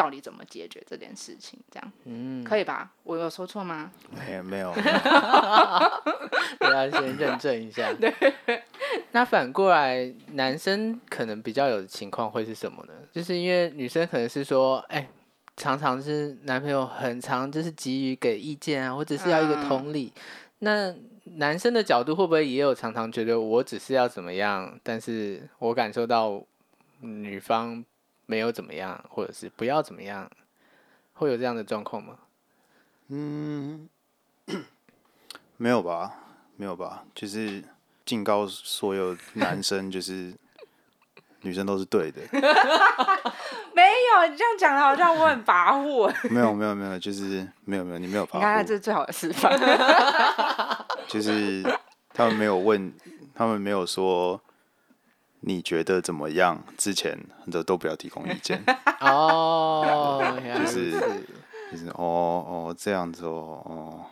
[0.00, 1.60] 到底怎么解决这件事情？
[1.70, 2.90] 这样，嗯，可以吧？
[3.02, 3.92] 我有说错吗？
[4.10, 4.70] 没有没有，
[6.60, 7.92] 我 要先认证一下。
[7.92, 8.10] 对。
[9.12, 12.94] 那反过来，男生可能比较有的情况会是什么呢？
[13.12, 15.06] 就是因为女生可能是说，哎、
[15.58, 20.10] 常常是男朋友很常就是急于给意见啊，或者是要一个同理。
[20.60, 20.94] 那
[21.36, 26.42] 男生的角度会不会也有常常觉得我只是要怎么样，但是我感受到
[27.00, 27.84] 女方
[28.30, 30.30] 没有怎么样，或者是不要怎么样，
[31.14, 32.16] 会有这样的状况吗？
[33.08, 33.88] 嗯，
[35.58, 36.14] 没有吧，
[36.54, 37.60] 没有吧，就是
[38.04, 40.32] 警告所有男生，就是
[41.40, 42.20] 女生都是对的，
[43.74, 46.14] 没有，你这样讲的好像我很跋扈。
[46.32, 49.58] 没有没有没有，就是没有没有，你没有你看，这是最好的示范。
[51.08, 51.64] 就是
[52.14, 52.94] 他们没有问，
[53.34, 54.40] 他们没有说
[55.40, 57.18] 你觉得怎么样，之前
[57.50, 58.62] 都都不要提供意见，
[59.00, 60.90] 哦，就是
[61.70, 64.04] 就是哦哦这样子哦哦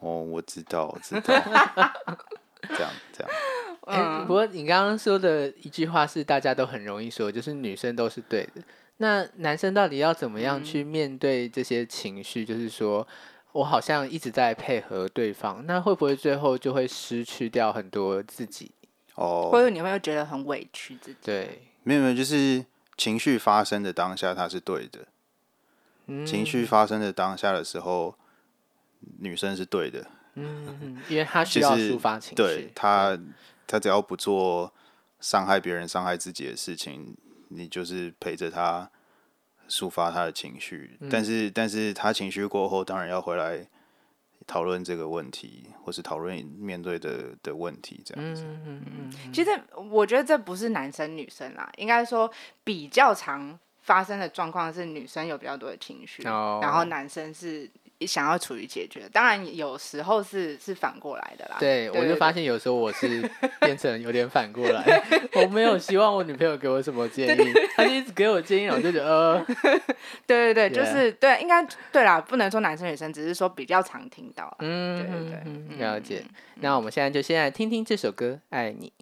[0.00, 1.34] 哦，我知道我知道，
[2.68, 3.30] 这 样这样。
[3.86, 8.62] 哎、嗯不过你刚刚说的一句话是大家都很容易说，就是女生都是对的。
[8.96, 12.44] 那男生到底要怎么样去面对这些情绪？
[12.46, 13.06] 就是说
[13.52, 18.70] 我好像一直在配合对方，那会不会最后就会失去掉很多自己？
[19.14, 21.18] 哦，或者你会觉得很委屈自己。
[21.22, 22.64] 对，没有没有，就是
[22.96, 25.00] 情绪发生的当下，它是对的。
[26.06, 28.14] 嗯情绪发生的当下的时候，
[29.20, 30.06] 女生是对的。
[30.34, 33.18] 嗯，嗯因为她需要抒发情绪，对她，
[33.66, 34.72] 她只要不做
[35.20, 37.16] 伤害别人、伤害自己的事情，
[37.48, 38.90] 你就是陪着她
[39.68, 40.98] 抒发她的情绪。
[41.00, 43.66] 嗯但是，但是她情绪过后，当然要回来
[44.46, 48.42] 讨论这个问题，或是讨论面对的的问题，这样子。
[48.44, 48.82] 嗯嗯
[49.22, 49.50] 嗯其实
[49.90, 52.30] 我觉得这不是男生女生啦，应该说
[52.62, 59.08] 比较常发生的状况是女生有比较多的情绪，哦然后男生是想要处于解决。
[59.12, 61.56] 当然有时候是是反过来的啦。
[61.58, 63.30] 对，我就发现有时候我是
[63.60, 65.02] 变成有点反过来，
[65.34, 69.46] 我没有希望我女朋友给我什么建议，她就一直给我建议，我就觉得呃，
[70.26, 74.54] 对对对，就是对，应该对啦，不能说男生女生，只是说比较常听到。
[74.60, 76.24] 嗯，对对对了解。
[76.56, 78.92] 那我们现在就先来听听这首歌《爱你》。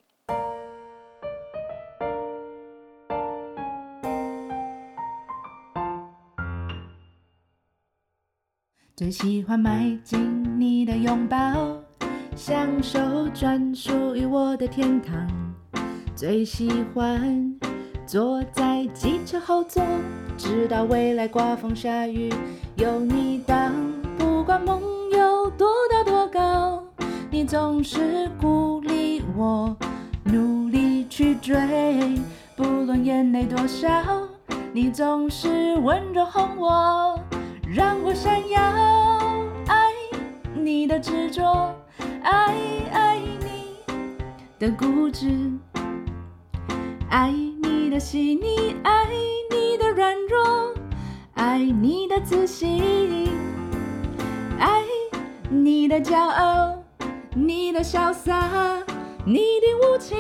[9.03, 11.37] 最喜欢埋进你的拥抱，
[12.37, 13.01] 享受
[13.35, 15.29] 专属于我的天堂。
[16.15, 17.53] 最喜欢
[18.07, 19.83] 坐在机车后座，
[20.39, 22.33] 直到未来刮风下雨
[22.77, 23.73] 有你当。
[24.17, 26.85] 不管梦有多大多高，
[27.29, 29.77] 你总是鼓励我
[30.23, 31.57] 努力去追。
[32.55, 33.89] 不论眼泪多少，
[34.73, 37.19] 你总是温柔哄我。
[37.75, 38.61] 让我闪耀，
[39.67, 39.91] 爱
[40.55, 41.75] 你的执着，
[42.23, 42.55] 爱
[42.93, 43.79] 爱你
[44.59, 45.51] 的固执，
[47.09, 49.09] 爱你的细腻，爱
[49.51, 50.75] 你的软弱，
[51.33, 53.31] 爱你的自信，
[54.59, 54.83] 爱
[55.49, 56.77] 你的骄傲，
[57.35, 58.83] 你的潇洒，
[59.25, 60.19] 你的无情，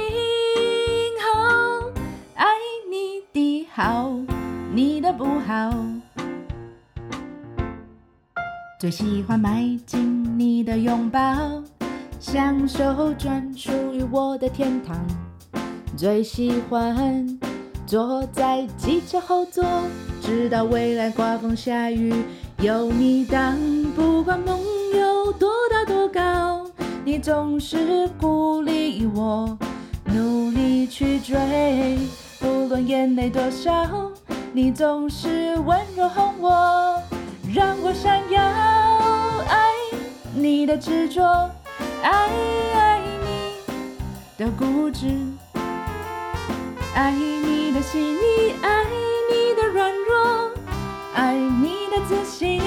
[2.35, 2.47] 爱
[2.91, 4.11] 你的好，
[4.73, 5.71] 你的不好。
[8.83, 11.21] 最喜欢埋进你的拥抱，
[12.18, 14.97] 享受专属于我的天堂。
[15.97, 17.38] 最喜欢
[17.87, 19.64] 坐在机车后座，
[20.21, 22.12] 直到未来刮风下雨
[22.59, 23.57] 有你当。
[23.95, 24.59] 不管梦
[24.92, 26.66] 有多大多高，
[27.05, 29.57] 你总是鼓励我
[30.07, 31.38] 努力去追。
[32.40, 34.11] 不论眼泪多少，
[34.53, 37.02] 你总是温柔哄我。
[37.55, 38.41] 让我闪耀，
[39.47, 39.73] 爱
[40.35, 41.23] 你的执着，
[42.03, 42.31] 爱
[42.73, 43.57] 爱你
[44.38, 45.07] 的固执，
[46.95, 48.87] 爱你的细腻，爱
[49.31, 50.51] 你的软弱，
[51.15, 52.62] 爱你的自信，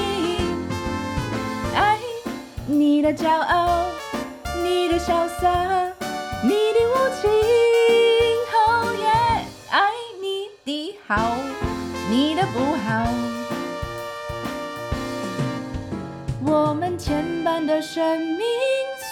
[1.74, 1.98] 爱
[2.68, 3.88] 你的骄傲，
[4.64, 5.50] 你的潇洒，
[6.44, 7.32] 你的无情，
[8.54, 9.08] 哦耶，
[9.72, 9.90] 爱
[10.22, 11.36] 你的好，
[12.12, 13.35] 你的不好。
[16.48, 18.46] 我们牵绊的生命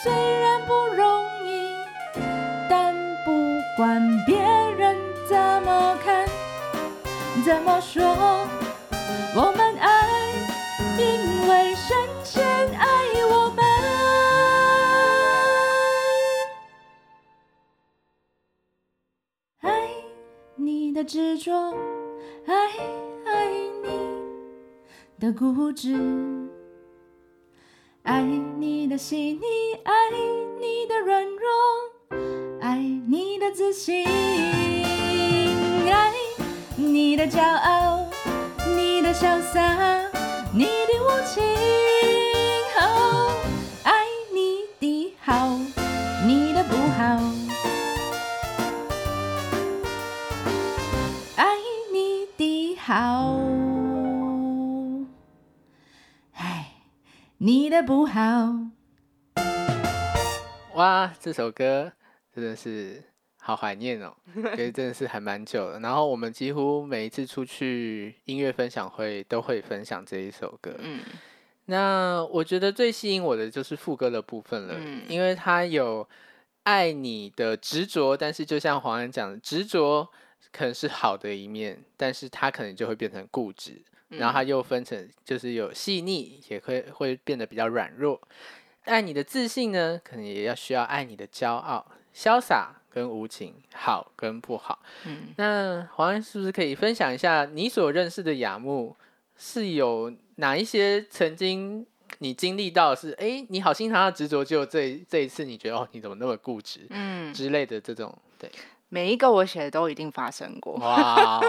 [0.04, 1.74] 虽然不容易，
[2.70, 2.94] 但
[3.26, 3.32] 不
[3.76, 4.38] 管别
[4.78, 4.96] 人
[5.28, 6.28] 怎么看、
[7.44, 8.04] 怎么说，
[9.36, 10.08] 我们爱，
[11.00, 12.46] 因为神先
[12.78, 12.88] 爱
[13.32, 13.66] 我们。
[19.62, 19.90] 爱
[20.56, 21.52] 你的执着，
[22.46, 22.54] 爱
[23.26, 23.50] 爱
[23.82, 23.90] 你
[25.20, 25.98] 的固执。
[28.04, 29.94] 爱你的细腻，爱
[30.60, 31.40] 你的软弱，
[32.60, 34.06] 爱你的自信，
[35.90, 36.12] 爱
[36.76, 38.06] 你的骄傲，
[38.76, 39.62] 你的潇洒，
[40.54, 41.42] 你的无情，
[42.82, 43.38] 哦，
[43.84, 43.94] 爱
[44.34, 45.58] 你的好，
[46.28, 47.06] 你的不好，
[51.38, 51.56] 爱
[51.94, 53.63] 你的好。
[57.38, 58.22] 你的不好。
[60.76, 61.92] 哇，这首歌
[62.34, 63.04] 真的是
[63.40, 65.80] 好怀念哦， 因为真的是还蛮久了。
[65.80, 70.76] 然后我们几乎每一次出去音乐分享会都会分享这一首歌。
[70.80, 71.02] 嗯
[71.66, 76.06] 那我觉得最吸引我的就是副歌的部分了，嗯因为它有
[76.64, 80.10] 爱你的执着，但是就像黄安讲的，执着
[80.52, 83.82] 可能是好的一面，但是它可能就会变成固执，
[84.18, 88.20] 然后它又分成就是有细腻，也会会变得比较软弱。
[88.86, 94.80] 爱你的自信呢，可能也要需要爱你的骄傲、潇洒跟无情，好跟不好。
[95.06, 98.96] 嗯，那黄安是不是可以分享一下你所认识的雅木
[99.38, 101.86] 是有哪一些曾经
[102.20, 108.52] 你经历到是哎你好心疼他的执着，就这这一次你觉得哦你怎么那么固执嗯，之类的这种对
[108.94, 111.42] 每一个我写的都一定发生过，哇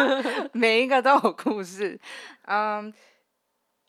[0.52, 1.98] 每一个都有故事。
[2.42, 2.92] 嗯，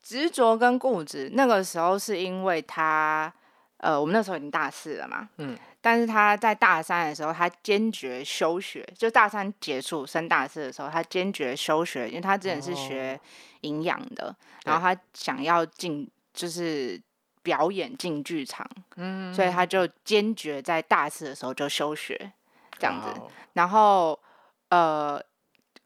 [0.01, 3.33] 执着跟固执，那个时候是因为他，
[3.75, 13.19] 呃，我们那时候已经大四了嘛，嗯，但是他在大三的时候，他坚决休学，就大三结束升大四的时候，他坚决休学，因为他之前是学
[13.61, 14.33] 营养的，
[14.63, 16.97] 然后他想要进就是
[17.41, 19.33] 表演进剧场，嗯。
[19.33, 22.31] 所以他就坚决在大四的时候就休学，
[22.83, 23.07] 这样子。
[23.07, 24.19] 哦然后
[24.69, 25.21] 呃，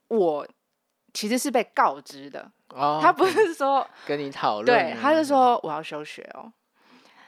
[0.07, 0.47] 我
[1.13, 6.49] 其实是被告知的，哦他不是说跟你讨论对，他呢是说我要休学哦。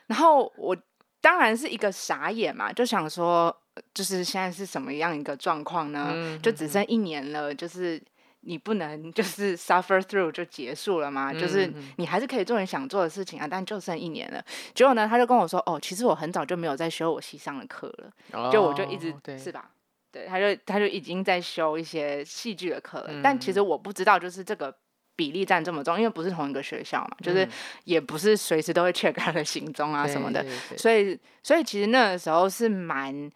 [0.08, 0.76] 然后我
[1.20, 6.12] 当然是一个傻眼嘛，就想说，呃就是现在是什么样一个状况呢？
[6.14, 8.02] 嗯就只剩一年了，就是
[8.42, 11.34] 你不能就是 suffer through 就结束了吗？
[11.34, 14.44] 就是你还是可以做你想做的事情啊，但就剩一年了。
[14.74, 18.52] 结果呢，他就跟我说，哦，其实我很早就没有在修我系上的课了。
[18.52, 19.72] 就我就一直、是吧？
[20.12, 24.76] 对，他就他就已经在修一些戏剧的课了，但其实我不知道，就是这个
[25.16, 27.52] 比例占这么重，因为不是同一个学校嘛，就是嗯
[27.84, 33.30] 也不是随时都会 check 他的行踪啊什么的，对对对所以所以其实那个时候是蛮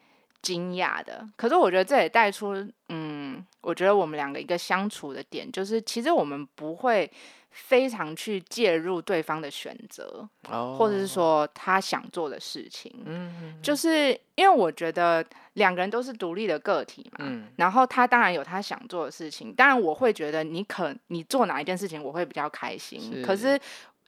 [0.44, 1.28] 惊讶的。
[1.36, 2.54] 可是我觉得这也带出，
[2.89, 7.12] 嗯，我觉得我们两个一个相处的点，就是其实我们不会
[7.50, 12.91] 非常去介入对方的选择，哦或者是说他想做的事情。
[13.06, 15.24] 嗯就是因为我觉得
[15.54, 23.62] 两个人都是独立的个体嘛，嗯然后他当然有他想做的事情，当然我会觉得你可你做哪一件事情我会比较开心，可是是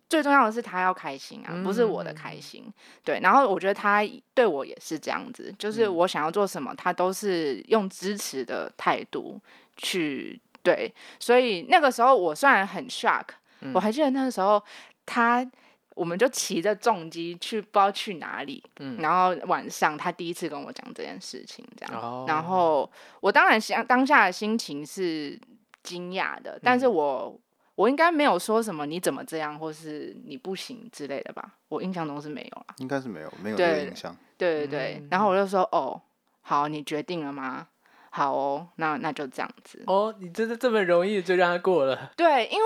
[0.10, 2.16] 最重要的是他要开心啊，不是我的嗯。
[2.16, 2.72] 开心。
[3.04, 4.02] 对，然后我觉得他
[4.34, 5.96] 对我也是这样子，就是嗯。
[5.96, 9.40] 我想要做什么，他都是用支持的态度
[9.78, 13.26] 去对，所以那个时候我虽然很 shock，、
[13.62, 13.72] 嗯。
[13.74, 14.64] 我还记得那个时候
[15.06, 15.50] 他。
[15.96, 18.98] 我们就骑着重机去不知道去哪里，嗯。
[19.00, 22.26] 然后晚上他第一次跟我讲这件事情，这样，哦。
[22.28, 22.92] 然后
[23.22, 25.40] 我当然想当下的心情是
[25.84, 26.80] 惊讶的，但嗯。
[26.82, 27.40] 是我
[27.76, 32.76] 我应该没有说什么你怎么这样，或是你不行之类的吧，我印象中是没有啦。
[32.78, 34.16] 应该是没有没有这个对印象。
[34.38, 36.02] 对对对，嗯然后我就说哦，
[36.42, 37.68] 好，你决定了吗？
[38.10, 39.84] 好哦，那那就这样子。
[39.88, 42.12] 哦，你真的这么容易就让他过了？
[42.16, 42.66] 对，因为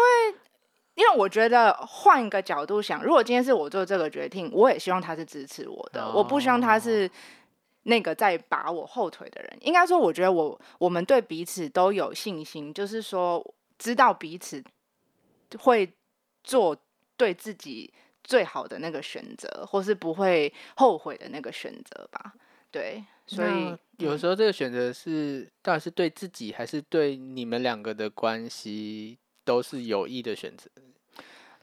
[0.93, 7.09] 因为我觉得换一个角度想，如果今天是我做这个决定，我也希望他是支持我的，我不希望他哦是
[7.83, 9.57] 那个在拔我后腿的人。
[9.61, 13.43] 应该说，我觉得我我们对彼此都有信心，就是说
[13.79, 14.63] 知道彼此
[15.57, 15.91] 会
[16.43, 16.77] 做
[17.17, 17.91] 对自己
[18.23, 22.33] 最好的那个选择，或是不会后悔的那个选择吧。
[22.71, 30.69] 对，所以有时候这个选择是到底是对自己还是对你们两个的关系都是有益的选择？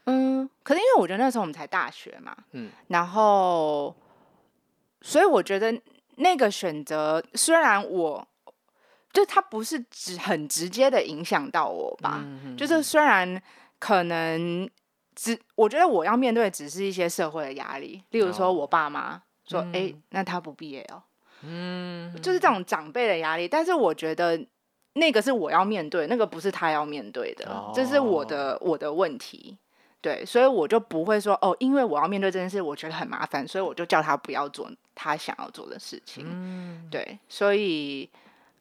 [0.03, 3.95] 嗯，可是因为我觉得那时候我们才大学嘛，嗯，然后，
[5.01, 5.81] 所以我觉得
[6.15, 8.27] 那个选择虽然我，
[9.13, 13.41] 就它不是直很直接的影响到我吧，嗯就是虽然
[13.79, 14.69] 可能
[15.15, 21.01] 只我觉得我要面对只是一些社会的压力，例如说哦我爸妈说，哎、嗯那他不毕业哦，
[21.41, 24.45] 嗯，就是这种长辈的压力，但是我觉得。
[24.93, 29.55] 那个是我要面对，那个不是他要面对的，这是我的我的问题。
[30.01, 36.25] 对，所以我就不会说哦，因为我要面对这件事，我觉得很麻烦，所以我就叫他不要做他想要做的事情。
[36.27, 38.09] 嗯，对，所以，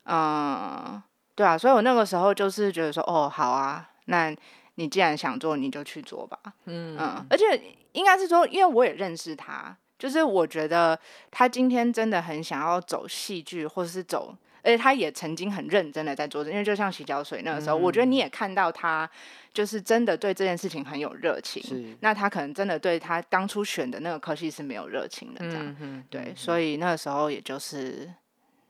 [0.04, 1.02] 嗯，
[1.34, 4.36] 对啊，所以我那个时候就是觉得说，哦，好啊，那
[4.76, 6.38] 你既然想做，你就去做吧。
[6.64, 7.60] 嗯嗯，而且
[7.92, 10.98] 应该是说，因为我也认识他，就是我觉得
[11.30, 14.34] 他今天真的很想要走戏剧，或者是走。
[14.62, 19.08] 而且他也曾经很认真的在做，因为就像洗脚水那个时候，我觉得你也看到他
[19.54, 21.62] 就是真的对这件事情很有热情。
[21.62, 26.04] 是那他可能真的对他当初选的那个科系是没有热情的，这样。
[26.10, 28.12] 对，所以那个时候也就是，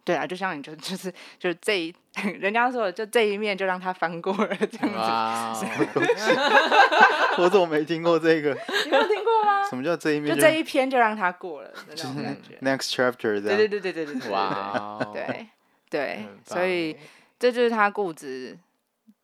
[0.07, 1.93] 对啊，就像你就就是就这一，
[2.39, 5.67] 人家说就这一面就让他翻过了这样子，
[7.43, 8.57] 我怎么没听过这个？
[8.85, 9.69] 你没有听过吗？
[9.69, 12.57] 什么叫这一面就这一篇就让他过了的那种感觉。
[12.63, 13.59] next chapter 这样？
[13.59, 15.49] 对对对对对对对，哇哦，对
[15.91, 16.97] 对，所以
[17.41, 18.57] 这就是他固执，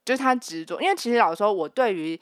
[0.05, 0.83] 就是他执着。
[0.83, 2.20] 因为其实老实说，我对于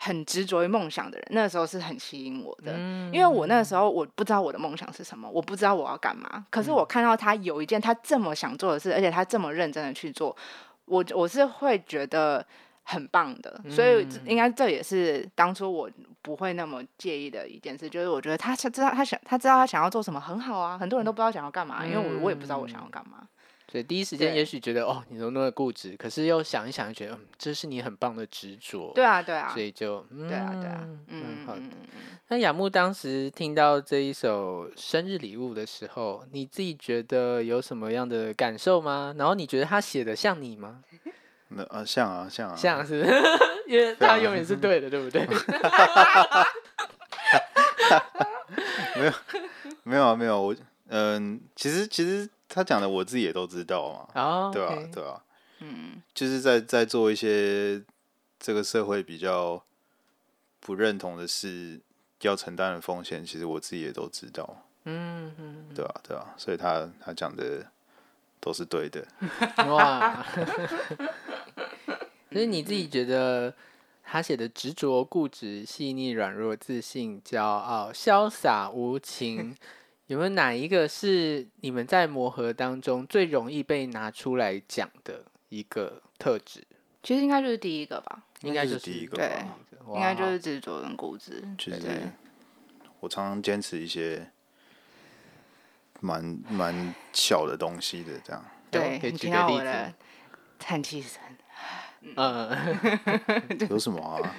[0.00, 2.72] 很执着于梦想的人，那时候是很吸引我的。
[2.76, 6.46] 嗯因为我那时候我不知道我的梦想是什么，我不知道我要干嘛。
[6.50, 10.36] 可是我看到他有一件他这么想做的事，而且他这么认真的去做，
[10.84, 12.46] 我我是会觉得
[12.84, 15.90] 很棒的，所以嗯应该这也是当初我
[16.22, 23.26] 不会那么介意的一件事，就是我觉得他想知道他想他知道他想要做什么很好啊，很多人都不知道想要干嘛，因为我我也不知道我想要干嘛。
[23.70, 28.92] 所以第一时间也许觉得哦，你怎么那么固执，可是又想一想，觉得嗯，这是你很棒的执着。
[28.94, 31.62] 对啊，对啊所，以就嗯，对啊，对啊，蛮嗯好的。
[32.28, 39.14] 那雅木当时听到这一首生日礼物的时候，你自己觉得有什么样的感受吗？
[39.18, 40.82] 然后你觉得他写的像你吗？
[41.50, 43.00] 那啊像啊像啊，像是，
[43.66, 45.26] 因为他永远是对的，对不对？
[49.82, 50.54] 没有啊没有我
[50.88, 52.28] 嗯，其实其实
[52.58, 55.22] 他讲的我自己也都知道嘛，哦，对啊对啊，
[55.60, 56.02] 嗯。
[56.12, 57.80] 就是在在做一些
[58.40, 59.62] 这个社会比较
[60.58, 61.80] 不认同的事
[62.22, 67.64] 要承担的风险，其实我自己也都知道，嗯嗯，对啊对啊，所以他他讲的
[68.40, 69.06] 都是对的，
[69.68, 70.26] 哇！
[72.32, 73.54] 所以你自己觉得
[74.02, 79.54] 他写的执着、固执、细腻、软弱、自信、骄傲、潇洒、无情，
[80.08, 86.64] 有没有哪一个是你们在磨合当中最容易被拿出来讲的一个特质？
[87.02, 89.46] 其实应该就是第一个吧，应该就是第一个对吧，
[89.94, 92.02] 应该就是执着跟固执，就是对对
[93.00, 94.30] 我常常坚持一些
[96.00, 98.44] 蛮蛮小的东西的，这样。
[98.70, 99.94] 对，可以你听举个例子到我的
[100.58, 101.20] 叹气声。
[102.16, 102.56] 嗯，
[103.68, 104.34] 有什么啊？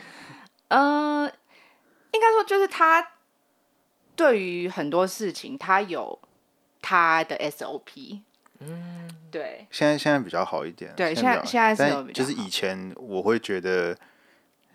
[0.69, 1.31] 嗯，
[2.11, 3.05] 应该说就是他
[4.19, 6.19] 对于很多事情，他有
[6.81, 8.19] 他的 SOP。
[8.59, 10.93] 嗯，对，现在现在比较好一点。
[10.93, 13.97] 对现在现在现在是有比较就是以前我会觉得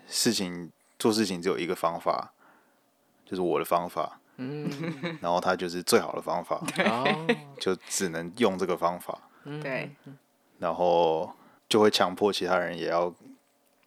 [0.09, 2.33] 事情做事情只有一个方法，
[3.27, 4.71] 就是我的方法，嗯，
[5.21, 7.27] 然后他就是最好的方法， 哦，
[7.61, 9.29] 就只能用这个方法，
[9.63, 9.91] 对，
[10.59, 11.31] 然后
[11.69, 13.15] 就会强迫其他人也要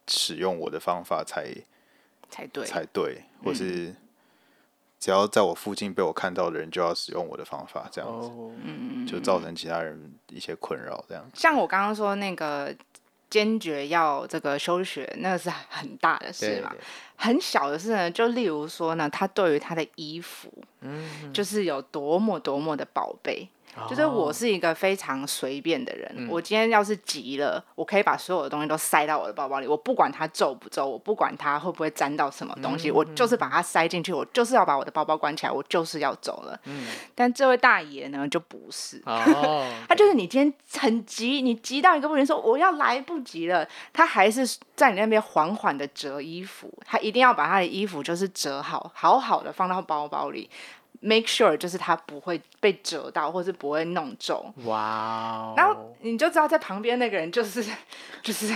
[0.07, 1.51] 使用我的方法才
[2.29, 2.63] 才对。
[2.63, 3.55] 才对，或嗯。
[3.55, 3.95] 是
[4.99, 11.23] 只要在我附近被我看到的人就要使用我的方法，这样子哦，嗯，就造成其他人一些困扰，这样。
[11.33, 12.75] 像我刚刚说那个
[13.29, 16.69] 坚决要这个休学，那个是很大的事嘛。
[16.69, 16.83] 对对，
[17.15, 23.47] 很小的事呢，就例如说呢，他对于他的衣服，嗯，就是有多么多么的宝贝。
[23.89, 36.59] 就是我哦是一个非常随便的人，嗯我今天要是急了，我可以把所有的东西都塞到我的包包里，我不管它皱不皱，我不管它会不会沾到什么东西，我就是把它塞进去，我就是要把我的包包关起来，我就是要走了。
[36.65, 39.01] 嗯但这位大爷呢，就不是。
[39.05, 50.49] 哦，他就是你今天很急，你急到一个不行，说我要来不及了，他还是在你那边缓缓的折衣服，他一定要把他的衣服就是折好，好好的放到包包里
[50.99, 54.53] ，make sure 就是他不会被折到，或是不会弄皱。
[54.65, 57.63] 哇哦，然后你就知道在旁边那个人就是
[58.21, 58.55] 就是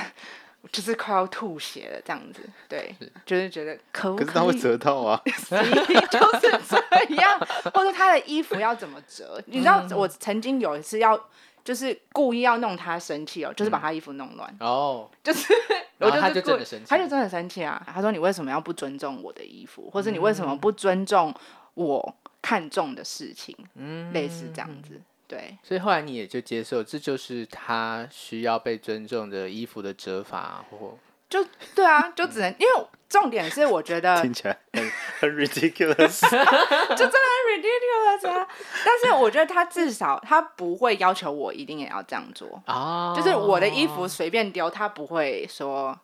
[0.72, 7.40] 就是快要吐血了这样子，对，就是觉得可不可是他会折到啊， 就是这样，
[7.74, 9.42] 或者他的衣服要怎么折？
[9.48, 11.20] 你知道，我曾经有一次要，
[11.64, 15.52] 就是故意要弄他生气哦，就是把他衣服弄乱，哦，就是
[15.98, 17.82] 我然后他就真的生气他就真的生气啊！
[17.92, 21.34] 他说：“你为什么要不尊重我的衣服，或是你为什么不尊重
[21.76, 25.58] 我看重的事情？”嗯类似这样子，对。
[25.64, 30.98] 所以后来你也就接受，这就是他需要被尊重的衣服的折法，或
[31.30, 36.20] 就对啊，就只能因为重点是我觉得 听起来很很 ridiculous。
[36.30, 37.18] 就真的
[37.48, 38.48] 很 ridiculous 啊。
[38.86, 45.98] 但是我觉得他至少他不会要求我一定也要这样做，啊，就是我的衣服随便丢，他不会说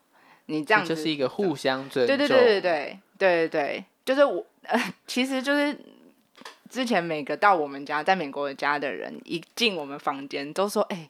[0.46, 0.96] 你这样子。
[0.96, 5.78] 就是一个互相尊重，对对对对对对对对，就是我呃， 其实就是
[6.70, 11.10] 之前每个到我们家在美国的家的人一进我们房间都说，哎、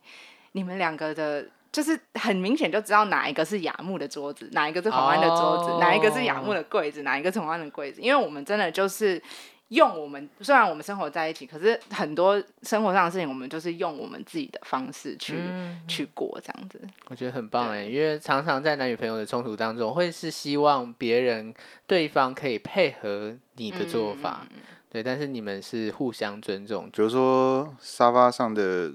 [0.54, 1.46] 你们两个的。
[1.70, 9.22] 就是很明显就知道哪一个是雅木的桌子，哪一个是黄安的桌子，哪一个是雅木的柜子，哪一个是黄安的柜子，因为我们真的就是
[9.68, 15.80] 用我们虽然我们生活在一起，可是很多生活上的事情，我们就是用我们自己的方式去、嗯。
[15.88, 16.82] 去过这样子。
[17.10, 21.54] 我觉得很棒哎，因为常常在男女朋友的冲突当中，会是希望别人
[21.86, 28.90] 对方可以配合你的做法，嗯对，但是你们是互相尊重，比如说沙发上的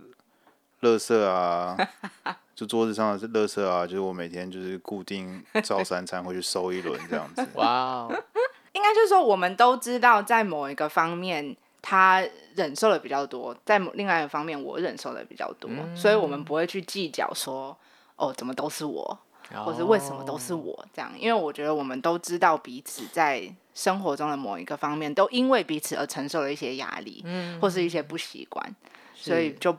[0.81, 1.77] 垃圾啊，
[2.57, 7.47] 就桌子上的垃圾啊，就是我每天就是固定照三餐会去收一轮这样子。
[7.55, 8.23] 哇哦，
[8.73, 12.25] 应该就是说，我们都知道，在某一个方面他
[12.55, 17.77] 忍受的比较多，在另外一个方面我忍受的比较多，所以我们不会去计较说，
[18.17, 19.19] 哦，怎么都是我，
[19.65, 28.75] 或者为什么都是我这样，因为我觉得我们都知道彼此在生活中的某一个方面，都因为彼此而承受了一些压力，嗯或是一些不习惯，
[29.15, 29.77] 所以就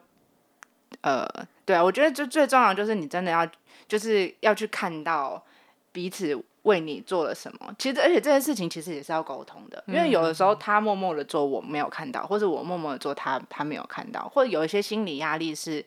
[1.02, 1.28] 呃
[1.66, 3.48] 对啊，我觉得就最重要就是你真的要
[3.88, 5.44] 就是要去看到
[5.92, 7.76] 彼此为你做了什么。
[7.78, 15.86] 其实而且这件事情其实也是要沟通的，因为有的时候他默默的做我没有看到，或者我默默的做他他没有看到，或者有一些心理压力是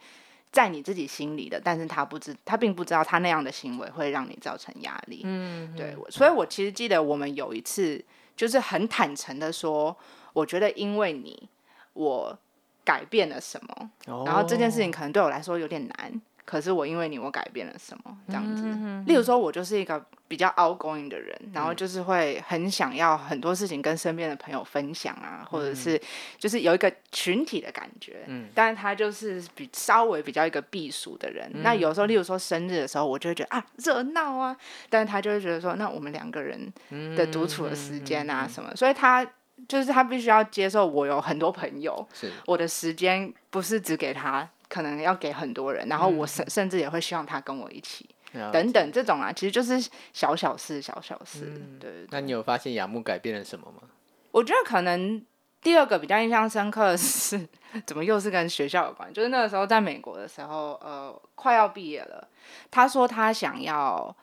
[0.56, 5.20] 在你自己心里的，但是他不知他并不知道他那样的行为会让你造成压力。
[5.22, 8.02] 嗯，对，所以我其实记得我们有一次
[8.34, 9.94] 就是很坦诚的说，
[10.32, 11.46] 我觉得因为你
[11.92, 12.38] 我
[12.82, 13.90] 改变了什么，
[14.24, 18.62] 然后这件事情可能对我来说有点难，可是我因为你我改变了什么这样子。
[19.06, 26.00] 例如说，我就是一个比较 outgoing 的人，然后就是会很想要很多事情跟身边的朋友分享啊，或者是
[26.38, 28.24] 就是有一个群体的感觉。
[28.28, 31.50] 嗯，但是他就是比稍微比较一个避暑的人。
[31.62, 34.56] 那有时候，例如说生日的时候，我就会觉得啊热闹啊，
[34.88, 36.72] 但是他就会觉得说，那我们两个人
[37.16, 39.26] 的独处的时间啊什么，所以他。
[39.66, 48.08] 就是他必须要接受我有很多朋友，是我的时间不是只给他，可能要给很多人，然后我甚甚至也会希望他跟我一起，
[48.52, 51.60] 等等这种啊，其实就是小小事，小小事。
[51.80, 52.06] 对。
[52.10, 53.88] 那你有发现雅木改变了什么吗？
[54.30, 55.24] 我觉得可能
[55.62, 57.48] 第二个比较印象深刻的是，
[57.86, 59.12] 怎么又是跟学校有关？
[59.12, 62.28] 就是那个时候在美国的时候，呃，快要毕业了，
[62.70, 64.14] 他说他想要。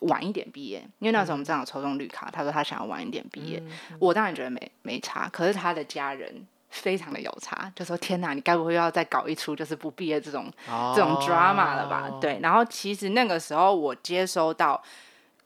[0.00, 2.28] 晚一点毕业，因为那时候我们正好抽中绿卡。
[2.30, 3.62] 他说他想要晚一点毕业，
[3.98, 5.28] 我当然觉得没没差。
[5.30, 10.52] 可是他的家人非常的有差，就说：“天哪，你该不会要再搞一出就是不毕业这种
[10.94, 12.38] 这种 drama 了吧？”对。
[12.42, 14.82] 然后其实那个时候我接收到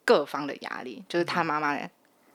[0.04, 1.78] 各方的压力，就是他妈妈。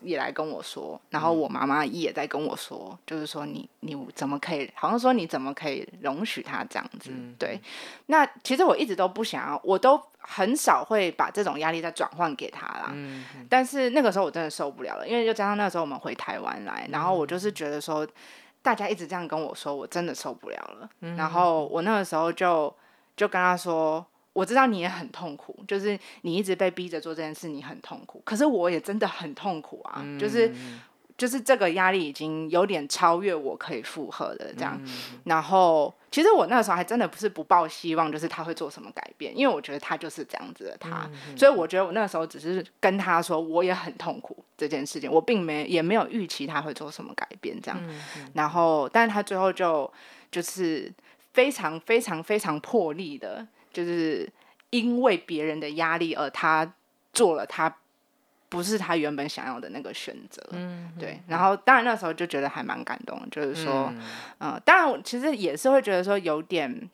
[0.06, 7.10] 也来跟我说，然后我妈妈也在跟我说，就是说你你怎么可以，好像说你怎么可以容许他这样子？
[7.40, 7.58] 对，
[8.08, 12.94] 那其实我一直都不想要，我都很少会把这种压力再转换给他啦。
[13.50, 18.06] 但是那个时候我真的受不了了，因为就加上那个时候我们回台湾来，然后我就是觉得说，
[18.64, 20.90] 大家一直这样跟我说，我真的受不了了。
[21.16, 22.74] 然后我那个时候就
[23.16, 24.04] 就跟他说。
[24.34, 28.20] 我知道你也很痛苦，就是你一直被逼着做这件事，你很痛苦。
[28.26, 30.52] 可是我也真的很痛苦啊，就是
[31.18, 34.80] 就是这个压力已经有点超越我可以负荷的这样。
[35.26, 41.10] 然后其实我那个时候还真的不是不抱希望，就是他会做什么改变，因为我觉得他就是这样子的他。
[41.38, 47.80] 所以我觉得我那个时候只是跟他说我也很痛苦这件事情，我并没也没有预期他会做什么改变这样。
[48.34, 49.92] 然后，但是他最后就
[50.32, 50.92] 就是
[51.34, 53.48] 非常非常非常破例的。
[53.72, 54.32] 就是
[54.70, 56.76] 因为别人的压力而他
[57.12, 57.76] 做了他
[58.54, 61.20] 不是他原本想要的那个选择，嗯，对。
[61.28, 63.92] 然后当然那时候就觉得还蛮感动，就是说，
[64.40, 66.88] 嗯，当然其实也是会觉得说有点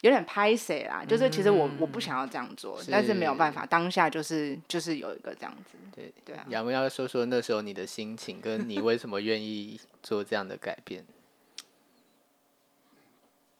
[0.00, 6.46] 有点拍谁啦，就是其实我我不想要这样做，但是没有办法，当下就是就是有一个这样子，对对啊。
[6.48, 11.04] 要不要说说那时候你的心情，跟你为什么愿意做这样的改变？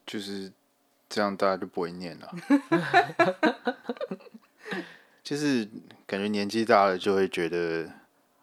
[0.06, 0.50] 就是。
[1.08, 2.34] 这样大家就不会念了，
[5.22, 5.68] 就是
[6.06, 7.90] 感觉年纪大了就会觉得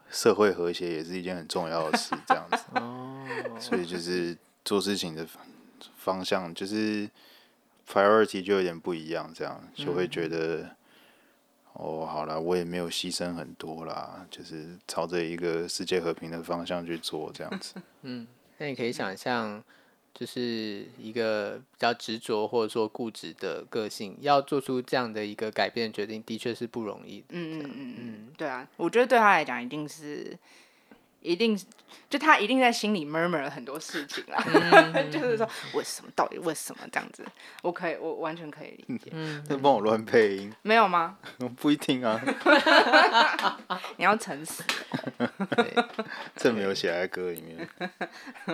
[0.10, 2.58] 社会和谐也是一件很重要的事，这样子。
[2.76, 3.26] 哦，
[3.60, 5.26] 所以就是做事情的
[5.96, 7.10] 方向就是
[7.88, 10.76] priority 就有点不一样，这样就会觉得
[11.74, 17.76] 哦，好了，我也没有牺牲很多啦，就是朝着一个世界和平的方向去做，这样子。
[18.04, 19.64] 嗯，那你可以想象。
[20.14, 27.24] 就是一个比较执着或者说固执的个性，要做出这样的一个改变决定，的确是不容易。
[27.30, 30.38] 嗯嗯嗯嗯，对啊，我觉得对他来讲，一定是，
[31.22, 31.60] 一定
[32.10, 34.40] 就他一定在心里 murmur 了很多事情啦，
[35.12, 37.26] 就是说为什么，到底为什么这样子？
[37.64, 39.10] 我可以，我完全可以理解。
[39.14, 41.18] 嗯， 他帮我乱配音，没有吗？
[41.58, 42.22] 不一定啊。
[43.98, 44.62] 你要诚实。
[46.36, 47.68] 这没有写在歌里面。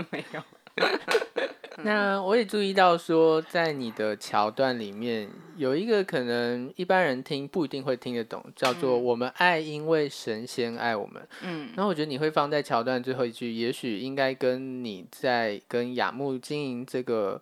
[0.09, 0.41] 没有。
[1.81, 11.25] 那我也注意到说，在你的桥段里面有一个可能一般人听不一定会听得懂，叫做“我们爱，因为神仙爱我们”。
[11.41, 17.41] 嗯，然后我觉得你会放在桥段最后一句，也许应该跟你在跟雅木经营这个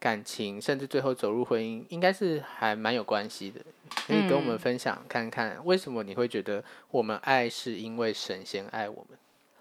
[0.00, 3.60] 感情，甚至最后走入婚姻，应该是还蛮有关系的。
[4.08, 9.16] 可以跟我们分享看看，为什么你会觉得我们爱是因为神仙爱我们？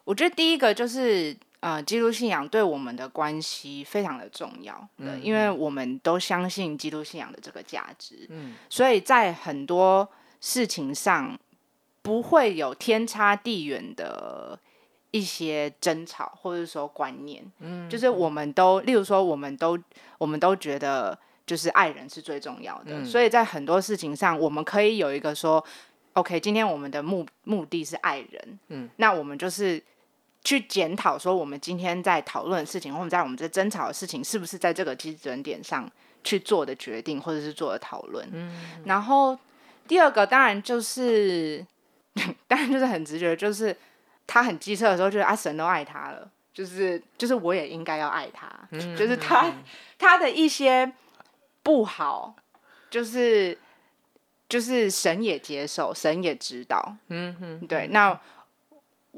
[0.06, 1.38] 我觉得第一个就是。
[1.60, 10.08] 呃，基督信仰对我们的关系非常的重要，嗯，因为我们都相信基督信仰的这个价值，嗯，所以在很多
[10.40, 11.38] 事情上
[12.04, 14.58] 不会有天差地远的
[15.10, 19.76] 一些争吵，或者说观念，嗯，就是我们都，例如说，我们都，
[20.20, 25.62] 我们都觉得就是爱人是最重要的，所以在很多事情上，我们可以有一个说
[26.14, 29.84] ，OK，今天我们的目目的是爱人，嗯，那我们就是。
[30.48, 35.92] 去检讨说我们今天在讨论的事情，或者在我们在争吵的事情，是不是在这个基准点上
[36.24, 38.26] 去做的决定，或者是做的讨论。
[38.32, 38.82] 嗯。
[38.86, 39.38] 然后
[39.86, 41.66] 第二个当然就是，
[42.48, 43.76] 当然就是很直觉，就是
[44.26, 49.54] 他很机车的时候，觉得啊神都爱他了，就是就是我也应该要爱他，嗯就是他
[49.98, 50.90] 他的一些
[51.62, 52.34] 不好，
[52.90, 53.58] 就是
[54.48, 58.18] 就是神也接受，神也知道，嗯哼，对，那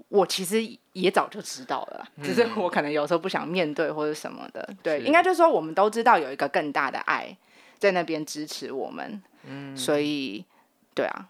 [0.07, 0.57] 我其实
[0.99, 4.67] 也早就知道了，只是我可能有时候不想面对或者什么的。
[4.83, 7.35] 对，应该就是说我们都知道有一个更大的爱
[7.77, 10.43] 在那边支持我们，嗯，所以
[10.93, 11.27] 对啊，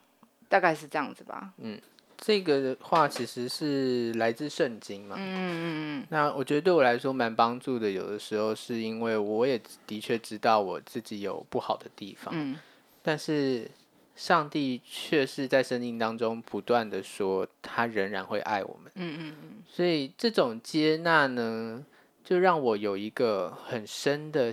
[0.47, 1.51] 大概是这样子吧。
[1.57, 1.79] 嗯
[2.21, 5.15] 这个的话其实是来自圣经嘛。
[5.17, 6.05] 嗯嗯。
[6.09, 12.59] 那我觉得对我来说蛮帮助的，有的时候是因为我也的确知道我自己有不好的地方，嗯。
[13.01, 13.71] 但是
[14.19, 18.91] 上帝却是在圣经当中不断的说，他仍然会爱我们。
[18.95, 21.85] 嗯嗯嗯所以这种接纳呢，
[22.21, 24.51] 就让我有一个很深的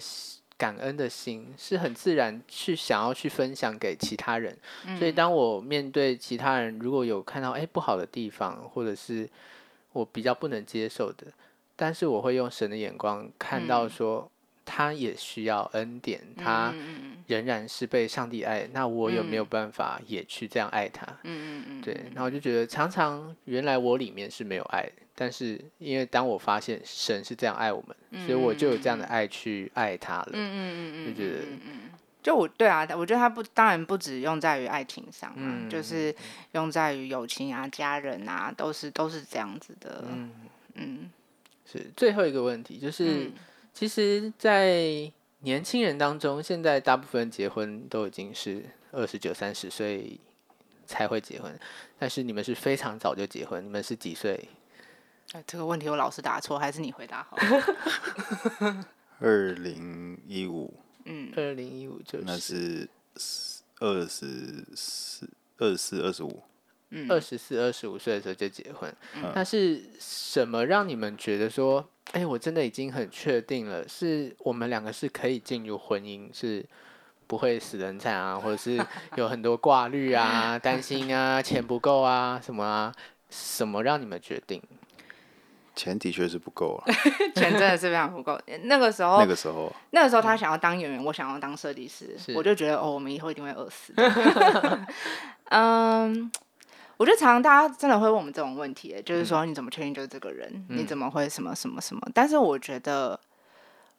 [0.56, 4.56] 感恩的心，是很自然去想要去分享给其他人。
[4.86, 9.28] 嗯，所以当我面对其他人，如果有看到哎不好的地方，或者是
[9.92, 11.26] 我比较不能接受的，
[11.74, 14.30] 但是我会用神的眼光看到嗯说，
[14.66, 16.74] 他也需要恩典，他
[17.26, 21.06] 仍然是被上帝爱，那我有没有嗯办法也去这样爱他？
[21.22, 30.30] 嗯嗯嗯，对，然后我就觉得常常原来我里面是没有爱，但是因为当我发现神是这样爱我们，所以我就有这样的爱去爱他了。
[30.32, 31.42] 嗯嗯嗯嗯，就觉得。
[32.22, 36.12] 就我对啊，我觉得他不当然不只用在于爱情上啊，嗯就是
[36.54, 40.02] 用在于友情啊、家人啊，都是都是这样子的。
[40.08, 40.32] 嗯，
[40.74, 41.10] 嗯
[41.64, 43.32] 是最后一个问题，就是、嗯
[43.76, 50.18] 其实，在年轻人当中，现在大部分结婚都已经是二十九、三十岁
[50.86, 51.60] 才会结婚，
[51.98, 54.48] 但是你们是非常早就结婚，你们是几岁？
[55.32, 57.36] 哎这个问题我老是答错，还是你回答好？
[59.20, 60.72] 二零一五
[61.04, 66.42] 嗯二零一五就那是是二十四、二十四、二十五。
[66.88, 68.90] 嗯二十四、二十五岁的时候就结婚。
[69.16, 76.64] 嗯那是什么让你们觉得说，哎、我真的已经很确定了，是我们两个是可以进入婚姻，是
[77.26, 78.82] 不会死人惨啊，或者是
[79.16, 82.94] 有很多挂虑啊、担心啊、钱不够啊什么啊？
[83.28, 84.62] 什么让你们决定？
[85.74, 86.94] 钱的确是不够啊，
[87.36, 88.40] 钱真的是非常不够。
[88.62, 93.92] 那个时候，那个时候那个时候他想要当演员，我想要当设计师，我就觉得哦，我们以后一定会饿死。
[95.50, 96.32] 嗯，
[96.96, 100.64] 我觉得常常大家真的会问我们这种问题，就是说你怎么确定就是这个人？
[100.68, 102.00] 你怎么会什么什么什么？
[102.14, 103.18] 但是我觉得，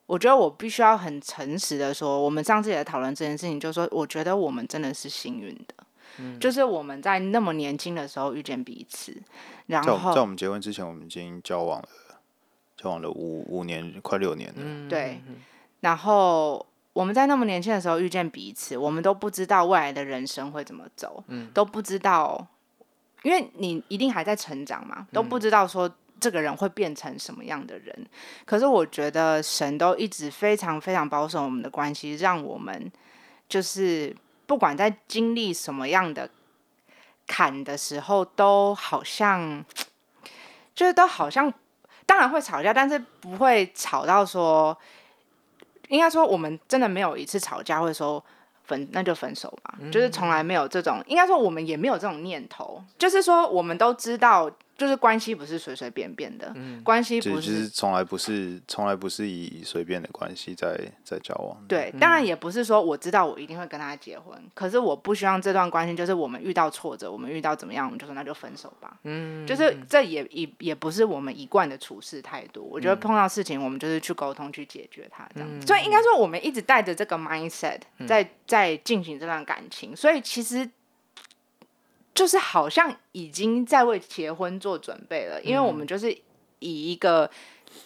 [0.05, 5.73] 我觉得我必须要很诚实的说，我们上次也讨论这件事情，就是说，我觉得我们真的是幸运的。
[6.39, 9.15] 就是我们在那么年轻的时候遇见彼此，
[9.67, 11.87] 然在我在我们结婚之前，我们已经交往了，
[12.75, 14.55] 交往了五五年，快六年了。
[14.57, 15.21] 嗯，对
[15.81, 22.47] 然后我们在那么年轻的时候遇见彼此，我们都不知道未来的人生会怎么走，嗯都不知道，
[23.23, 25.89] 因为你一定还在成长嘛，都不知道说
[26.19, 28.07] 这个人会变成什么样的人。
[28.45, 32.91] 可是我觉得神都一直非常非常保守我们的关系，让我们
[33.49, 34.15] 就是
[34.45, 36.29] 不管在经历什么样的
[37.25, 39.63] 坎的时候，都好像
[40.75, 41.53] 就是都好像。
[42.05, 44.75] 当然会吵架，但是不会吵到说，
[45.89, 48.23] 应该说我们真的没有一次吵架会说
[48.67, 61.65] 分那就分手吧，就是从来没有这种，应该说我们也没有这种念头，就是说我们都知道，就是关系不是随随便便的，关系不是是从来不是从来不是以随便的关系在在交往的。
[61.67, 68.99] 对，当然也不是说我知道我一定会跟他结婚，可是我不希望这段关系就是我们遇到挫折，我们遇到怎么样，我们就说那就分手吧。
[69.03, 72.67] 嗯，就是这也也也不是我们一贯的处事态度。
[72.71, 75.49] 我觉得碰到事情，我们就是去沟通去解决它，这样。
[75.65, 80.69] 所以应该说，我们一直带着这个 mindset 在在进行这段感情，所以其实
[82.17, 86.11] 就是好像已经在为结婚做准备了，因为我们就是
[86.59, 87.29] 以一个。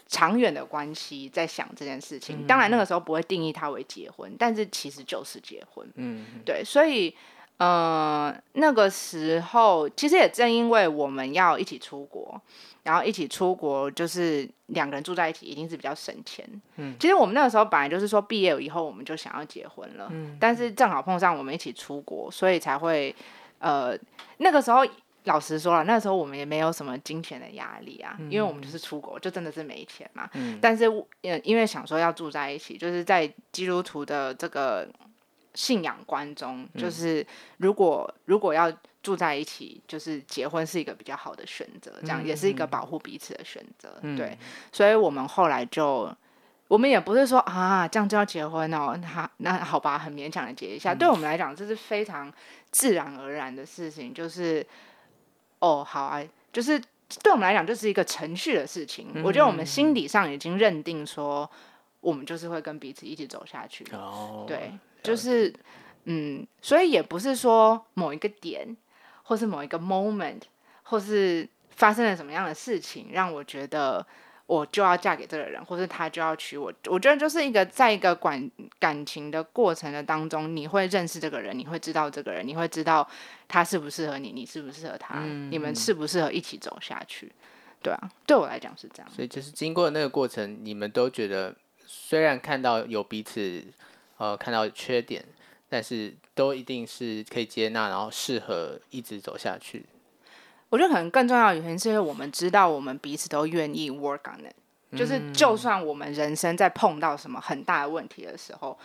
[0.07, 5.85] 长远的关系在想这件事情，当然那个时候不会定义它为结婚，但是其实就是结婚。
[5.95, 7.13] 嗯，对，所以
[7.57, 12.39] 呃，那个时候其实也正因为我们要一起出国，
[12.83, 16.47] 然后一起出国就是两个人住在一起，一定是比较省钱。
[16.77, 23.13] 嗯，其实我们那个时候本来就是说毕业以后我们就想要结婚了，嗯，但是正好碰上我们一起出国，所以才会
[23.61, 23.97] 呃
[24.39, 24.85] 那个时候。
[25.25, 30.27] 老实说了，那时候我们也没有什么金钱的压力啊，因为我们就是出国，就真的是没钱嘛。
[30.59, 30.85] 但是
[31.21, 34.89] 呃，因为想说要住在一起，就是在基督徒的这个
[35.53, 37.23] 信仰观中，就是
[37.57, 43.95] 如果如果要住在一起，就是结婚是一个比较好的选择，这样也是一个保护彼此的选择。
[44.17, 44.35] 对，
[44.71, 46.11] 所以我们后来就，
[46.71, 50.95] 我们也不是说啊，这样就要结婚哦，那那好吧，很勉强的结一下。
[50.95, 52.31] 对我们来讲，这是非常
[52.71, 54.65] 自然而然的事情，就是
[55.59, 56.81] 哦，好啊，就是
[57.21, 59.07] 对我们来讲，就是一个程序的事情。
[59.21, 61.49] 我觉得我们心理上已经认定说，
[61.99, 63.85] 我们就是会跟彼此一起走下去。
[63.91, 64.71] 哦，对，
[65.03, 65.53] 就是
[66.05, 68.77] 嗯，所以也不是说某一个点。
[69.23, 70.41] 或是某一个 moment，
[70.83, 74.05] 或是发生了什么样的事情，让我觉得
[74.51, 76.73] 我就要嫁给这个人，或是他就要娶我。
[76.87, 83.07] 我觉得就是一个在一个感感情的过程的当中，你会认识这个人，你会知道这个人，你会知道
[83.47, 87.31] 他适不适合你，你适不适合他，你们适不适合一起走下去。
[87.81, 89.09] 对啊，对我来讲是这样。
[89.09, 93.63] 所以就是经过那个过程，你们都觉得虽然看到有彼此，
[94.17, 95.23] 呃，看到缺点。
[95.73, 99.85] 但是都一定是可以接纳，然后适合一直走下去。
[100.71, 108.75] 我觉得可能更重要的原因是因为我们知道我们彼此都愿意 work on it，就是就算我们人生在碰到什么很大的问题的时候，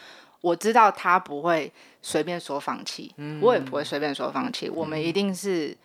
[0.40, 1.72] 我知道他不会
[2.02, 5.76] 随便说放弃，我也不会随便说放弃，我们一定是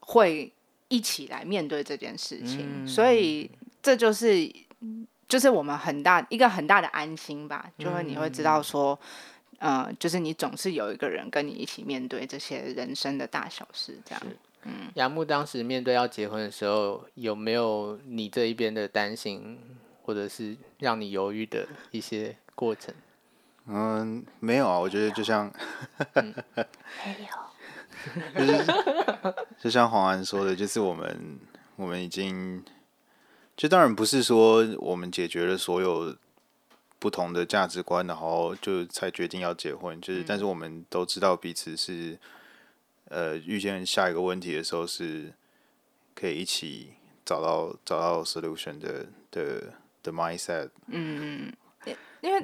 [0.00, 0.50] 会
[0.88, 2.88] 一起来面对这件事情。
[2.88, 3.50] 所以
[3.82, 4.50] 这就是
[5.28, 8.98] 就是我们很大一个很大的安心吧，就是你会知道说。
[9.58, 14.20] 呃，就是你总是有一个人跟你一起面对这些人生的大小事，这样。
[14.64, 19.58] 嗯，杨木当时面对要结婚的时候，有没有你这一边的担心，
[20.02, 22.94] 或者是让你犹豫的一些过程？
[23.66, 25.52] 嗯，没有啊，我觉得就像，
[26.14, 27.28] 没
[28.36, 28.64] 有，就是
[29.58, 31.38] 就像黄安说的，就是我们
[31.76, 32.64] 我们已经，
[33.56, 36.16] 就当然不是说我们解决了所有。
[36.98, 40.00] 不同的价值观，然后就才决定要结婚。
[40.00, 42.16] 就是，但是我们都知道彼此是，
[43.12, 45.30] 呃，遇见下一个问题的时候，是
[46.14, 46.92] 可以一起
[47.26, 50.70] 找到找到 solution 的的的 mindset。
[50.86, 51.52] 嗯
[51.84, 52.42] 嗯，因为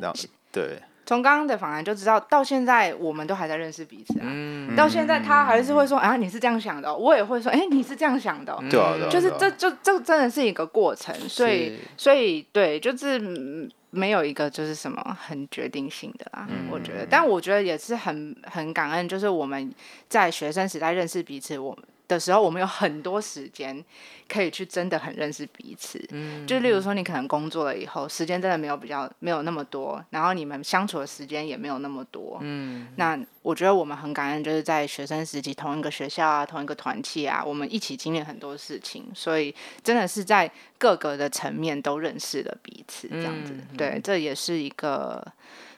[0.52, 4.26] 对，从刚刚的访谈就知道，到现在我们都还在认识彼此啊。
[4.28, 8.54] 嗯，到现在他还是会说啊，你是这样想的，我也会说，哎，你是这样想的。
[8.70, 13.70] 对啊，就是这就这真的是一个过程，所以所以对，就是。
[13.90, 19.72] 没有一个就是什么很决定性的啦，我觉得，但我觉得也是很很感恩，就是我们
[20.08, 21.84] 在学生时代认识彼此，我们。
[22.08, 23.84] 的时候，我们有很多时间
[24.26, 26.02] 可以去真的很认识彼此。
[26.10, 32.38] 嗯，就例如说，你可能工作了以后，时间真的没有比较没有那么多，然后你们相处的时间也没有那么多。
[32.40, 39.54] 嗯，那我觉得我们很感恩，就是在学生时期同一个学校啊，同一个团体啊，我们一起经历很多事情，所以
[39.84, 43.06] 真的是在各个的层面都认识了彼此。
[43.08, 45.22] 这样子，对，这也是一个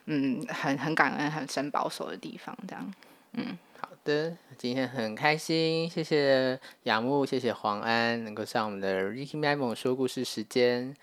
[0.07, 2.57] 嗯很很感恩、很深保守的地方。
[2.69, 2.95] 这样，
[3.33, 3.59] 嗯。
[4.05, 10.95] 的，今天很开心，谢谢雅木，谢谢黄安，能够上我们的 Ricky m a m o 说故事时间。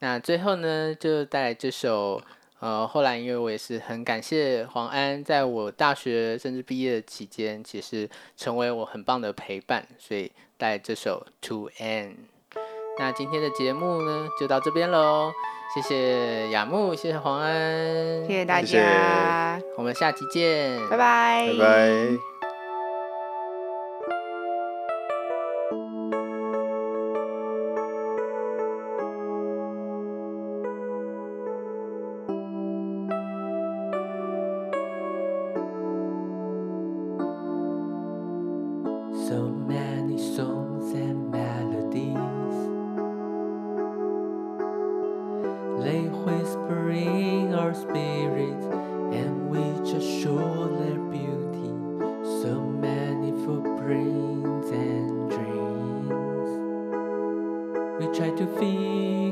[0.00, 2.20] 那最后呢，就带来这首
[2.60, 12.14] 呃后来，因为我也是很感谢黄安，在我大学甚至毕业的期间，其实成为我很棒的陪伴，所以带来这首 To End。
[12.98, 15.32] 那今天的节目呢，就到这边喽，
[15.74, 22.33] 谢谢雅木，谢谢黄安，谢谢大家，我们下期见，拜拜，拜拜。
[53.84, 56.50] brains and dreams.
[58.00, 59.23] We try to feed.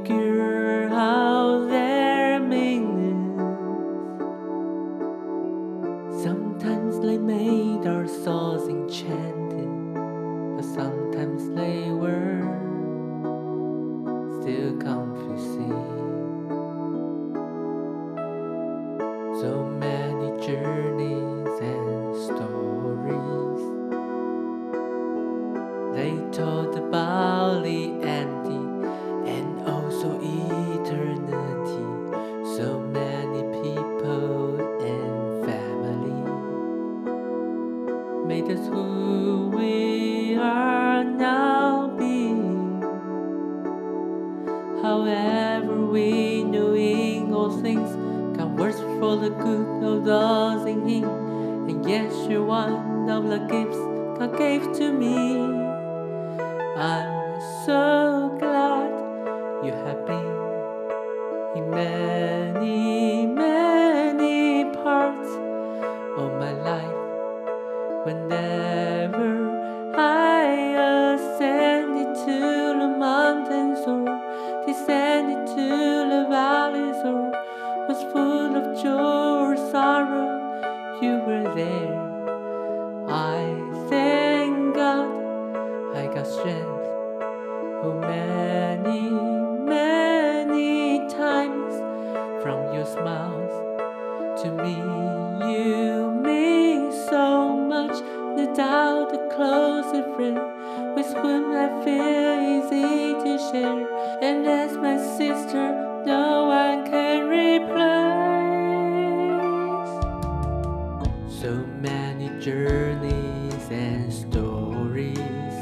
[114.63, 115.55] Stories.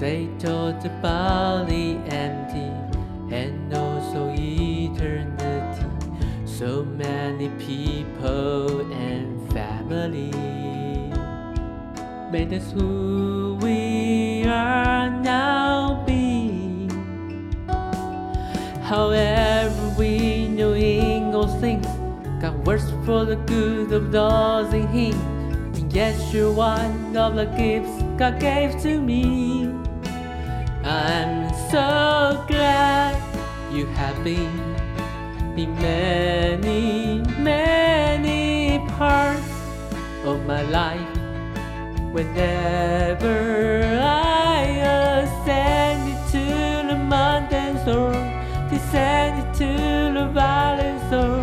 [0.00, 2.70] They told about the empty
[3.34, 5.86] and also eternity.
[6.44, 10.30] So many people and family
[12.30, 16.90] made us who we are now being.
[18.82, 21.86] However, we know in all things
[22.40, 25.33] God works for the good of those in Him.
[25.94, 29.72] Yes, you're one of the gifts God gave to me.
[30.82, 33.14] I'm so glad
[33.72, 34.58] you have been
[35.56, 39.48] in many, many parts
[40.24, 41.16] of my life.
[42.12, 44.62] Whenever I
[45.22, 48.10] ascended to the mountains or
[48.68, 51.38] descended to the valleys or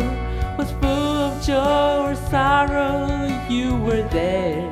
[0.58, 4.70] was full of joy or sorrow, you were there.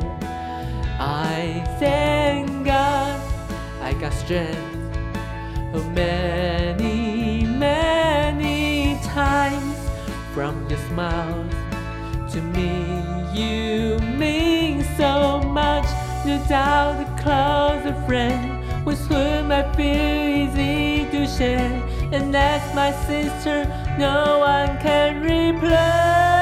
[0.98, 3.20] I thank God
[3.82, 4.58] I got strength
[5.74, 9.76] of many, many times
[10.32, 11.52] from your smiles
[12.32, 12.72] to me.
[13.38, 15.88] You mean so much,
[16.24, 21.72] no doubt a closer friend with whom I feel easy to share.
[22.14, 23.64] And that's my sister,
[23.98, 26.39] no one can replace.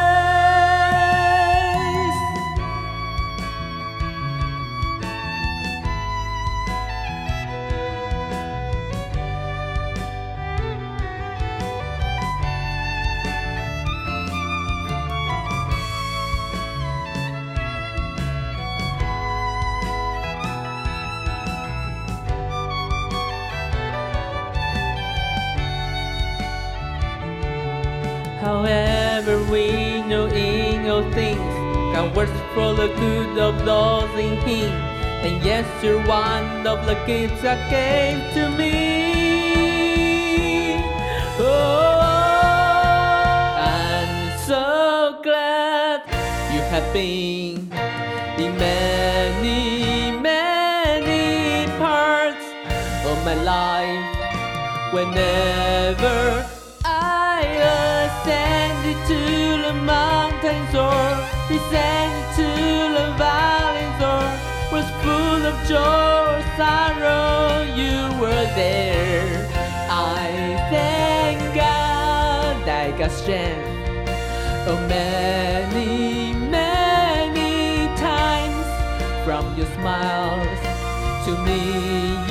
[32.59, 34.73] For the good of those in Him.
[35.25, 38.75] And yes, you're one of the gifts I gave to me.
[41.39, 42.01] Oh,
[43.77, 46.03] I'm so glad
[46.53, 47.57] you have been
[48.45, 52.47] in many, many parts
[53.11, 54.07] of my life.
[54.97, 56.19] Whenever
[56.85, 57.39] I
[57.77, 59.21] ascended to
[59.67, 61.05] the mountains or
[61.51, 61.61] the
[63.19, 64.27] valleys or
[64.73, 69.47] was full of joy or sorrow, you were there.
[69.91, 70.29] I
[70.71, 73.79] thank God I got strength
[74.71, 78.67] oh many, many times
[79.25, 80.61] from your smiles
[81.25, 81.63] to me.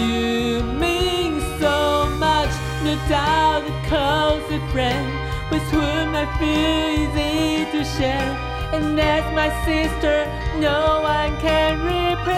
[0.01, 5.07] You mean so much, no doubt a closer friend
[5.51, 8.57] with whom I feel easy to share.
[8.74, 10.26] And as my sister,
[10.59, 12.38] no one can replace.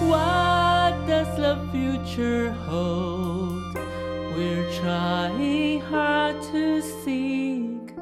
[0.00, 3.74] What does the future hold?
[4.36, 7.94] We're trying hard to seek,